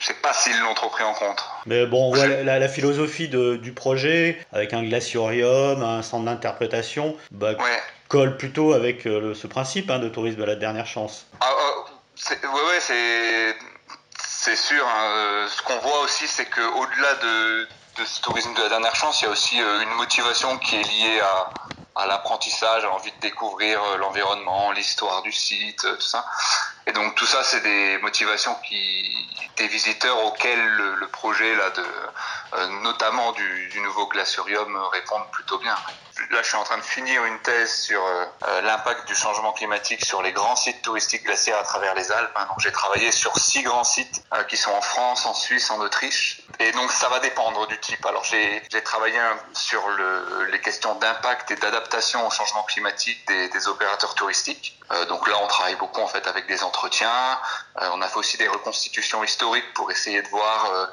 je 0.00 0.06
sais 0.06 0.14
pas 0.14 0.32
s'ils 0.32 0.58
l'ont 0.60 0.74
trop 0.74 0.88
pris 0.88 1.04
en 1.04 1.14
compte. 1.14 1.44
Mais 1.66 1.86
bon, 1.86 2.14
la, 2.14 2.68
philosophie 2.68 3.28
de- 3.28 3.56
du 3.56 3.72
projet, 3.72 4.38
avec 4.52 4.72
un 4.72 4.82
glaciorium, 4.82 5.82
un 5.82 6.02
centre 6.02 6.24
d'interprétation, 6.24 7.16
bah, 7.30 7.52
colle 8.08 8.36
plutôt 8.36 8.72
avec 8.72 9.06
euh, 9.06 9.34
ce 9.34 9.46
principe 9.46 9.90
hein, 9.90 9.98
de 9.98 10.08
tourisme 10.08 10.38
de 10.38 10.44
la 10.44 10.56
dernière 10.56 10.86
chance. 10.86 11.26
Ah, 11.40 11.52
oui, 12.30 12.36
ouais, 12.42 12.80
c'est 12.80 13.56
c'est 14.16 14.56
sûr. 14.56 14.86
Hein. 14.86 15.46
Ce 15.48 15.62
qu'on 15.62 15.78
voit 15.78 16.00
aussi, 16.00 16.28
c'est 16.28 16.44
qu'au-delà 16.44 17.14
de, 17.14 17.68
de, 17.96 18.04
ce 18.04 18.20
tourisme 18.20 18.52
de 18.54 18.62
la 18.62 18.68
dernière 18.68 18.94
chance, 18.94 19.22
il 19.22 19.24
y 19.24 19.28
a 19.28 19.30
aussi 19.30 19.56
une 19.56 19.94
motivation 19.96 20.58
qui 20.58 20.76
est 20.76 20.82
liée 20.82 21.20
à, 21.20 22.02
à 22.02 22.06
l'apprentissage, 22.06 22.84
à 22.84 22.88
l'envie 22.88 23.10
de 23.12 23.20
découvrir 23.20 23.80
l'environnement, 23.98 24.72
l'histoire 24.72 25.22
du 25.22 25.32
site, 25.32 25.80
tout 25.80 26.00
ça. 26.00 26.26
Et 26.86 26.92
donc 26.92 27.14
tout 27.14 27.26
ça, 27.26 27.42
c'est 27.42 27.62
des 27.62 27.98
motivations 28.02 28.54
qui 28.66 29.16
des 29.56 29.68
visiteurs 29.68 30.24
auxquels 30.26 30.66
le, 30.76 31.06
projet 31.08 31.54
là 31.54 31.70
de 31.70 31.84
notamment 32.82 33.32
du, 33.32 33.80
nouveau 33.80 34.06
glaciarium 34.06 34.76
répondent 34.92 35.30
plutôt 35.32 35.58
bien. 35.58 35.76
Là, 36.30 36.42
je 36.42 36.48
suis 36.48 36.56
en 36.56 36.62
train 36.62 36.78
de 36.78 36.82
finir 36.82 37.24
une 37.24 37.38
thèse 37.40 37.74
sur 37.74 38.04
euh, 38.04 38.24
euh, 38.46 38.60
l'impact 38.62 39.08
du 39.08 39.16
changement 39.16 39.52
climatique 39.52 40.04
sur 40.04 40.22
les 40.22 40.32
grands 40.32 40.54
sites 40.54 40.80
touristiques 40.82 41.24
glaciaires 41.24 41.58
à 41.58 41.64
travers 41.64 41.94
les 41.94 42.12
Alpes. 42.12 42.30
Hein. 42.36 42.46
Donc, 42.48 42.60
j'ai 42.60 42.70
travaillé 42.70 43.10
sur 43.10 43.36
six 43.36 43.62
grands 43.62 43.84
sites 43.84 44.22
qui 44.48 44.56
sont 44.56 44.70
en 44.70 44.80
France, 44.80 45.26
en 45.26 45.34
Suisse, 45.34 45.70
en 45.70 45.80
Autriche. 45.80 46.42
Et 46.60 46.70
donc, 46.72 46.92
ça 46.92 47.08
va 47.08 47.18
dépendre 47.18 47.66
du 47.66 47.78
type. 47.80 48.04
Alors, 48.06 48.22
j'ai 48.24 48.62
travaillé 48.84 49.18
sur 49.54 49.86
le, 49.88 50.44
les 50.52 50.60
questions 50.60 50.94
d'impact 50.96 51.50
et 51.50 51.56
d'adaptation 51.56 52.24
au 52.26 52.30
changement 52.30 52.62
climatique 52.62 53.26
des, 53.26 53.48
des 53.48 53.68
opérateurs 53.68 54.14
touristiques. 54.14 54.78
donc 55.08 55.26
là, 55.28 55.34
on 55.42 55.46
travaille 55.48 55.76
beaucoup 55.76 56.00
en 56.00 56.06
fait 56.06 56.26
avec 56.26 56.46
des 56.46 56.62
entretiens. 56.62 57.40
on 57.80 58.00
a 58.02 58.08
fait 58.08 58.18
aussi 58.18 58.36
des 58.36 58.48
reconstitutions 58.48 59.24
historiques 59.24 59.72
pour 59.74 59.90
essayer 59.90 60.22
de 60.22 60.28
voir 60.28 60.88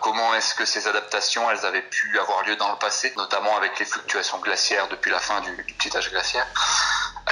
comment 0.00 0.34
est-ce 0.34 0.54
que 0.54 0.64
ces 0.64 0.88
adaptations, 0.88 1.03
elles 1.50 1.66
avaient 1.66 1.82
pu 1.82 2.18
avoir 2.18 2.44
lieu 2.44 2.56
dans 2.56 2.70
le 2.70 2.78
passé, 2.78 3.12
notamment 3.16 3.56
avec 3.56 3.78
les 3.78 3.84
fluctuations 3.84 4.38
glaciaires 4.38 4.88
depuis 4.88 5.10
la 5.10 5.18
fin 5.18 5.40
du, 5.40 5.50
petit 5.78 5.96
âge 5.96 6.10
glaciaire. 6.10 6.46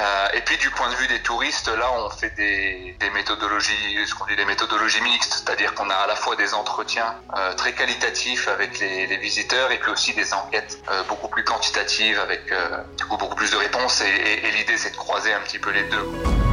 Euh, 0.01 0.27
et 0.33 0.41
puis 0.41 0.57
du 0.57 0.69
point 0.71 0.89
de 0.89 0.95
vue 0.95 1.07
des 1.07 1.21
touristes, 1.21 1.67
là 1.67 1.91
on 1.93 2.09
fait 2.09 2.31
des, 2.31 2.95
méthodologies, 3.13 4.07
ce 4.07 4.15
qu'on 4.15 4.25
dit 4.25 4.35
des 4.35 4.45
méthodologies 4.45 5.01
mixtes, 5.01 5.33
c'est-à-dire 5.33 5.75
qu'on 5.75 5.89
a 5.89 5.95
à 5.95 6.07
la 6.07 6.15
fois 6.15 6.35
des 6.35 6.53
entretiens 6.55 7.15
euh, 7.37 7.53
très 7.53 7.73
qualitatifs 7.73 8.47
avec 8.47 8.79
les, 8.79 9.17
visiteurs 9.17 9.71
et 9.71 9.79
puis 9.79 9.91
aussi 9.91 10.13
des 10.13 10.33
enquêtes 10.33 10.79
euh, 10.89 11.03
beaucoup 11.03 11.27
plus 11.27 11.43
quantitatives 11.43 12.19
avec 12.19 12.51
beaucoup 13.07 13.35
plus 13.35 13.51
de 13.51 13.57
réponses. 13.57 14.01
et 14.01 14.51
l'idée 14.51 14.77
c'est 14.77 14.91
de 14.91 14.97
croiser 14.97 15.31
un 15.31 15.41
petit 15.41 15.59
peu 15.59 15.69
les 15.69 15.83
deux. 15.83 16.52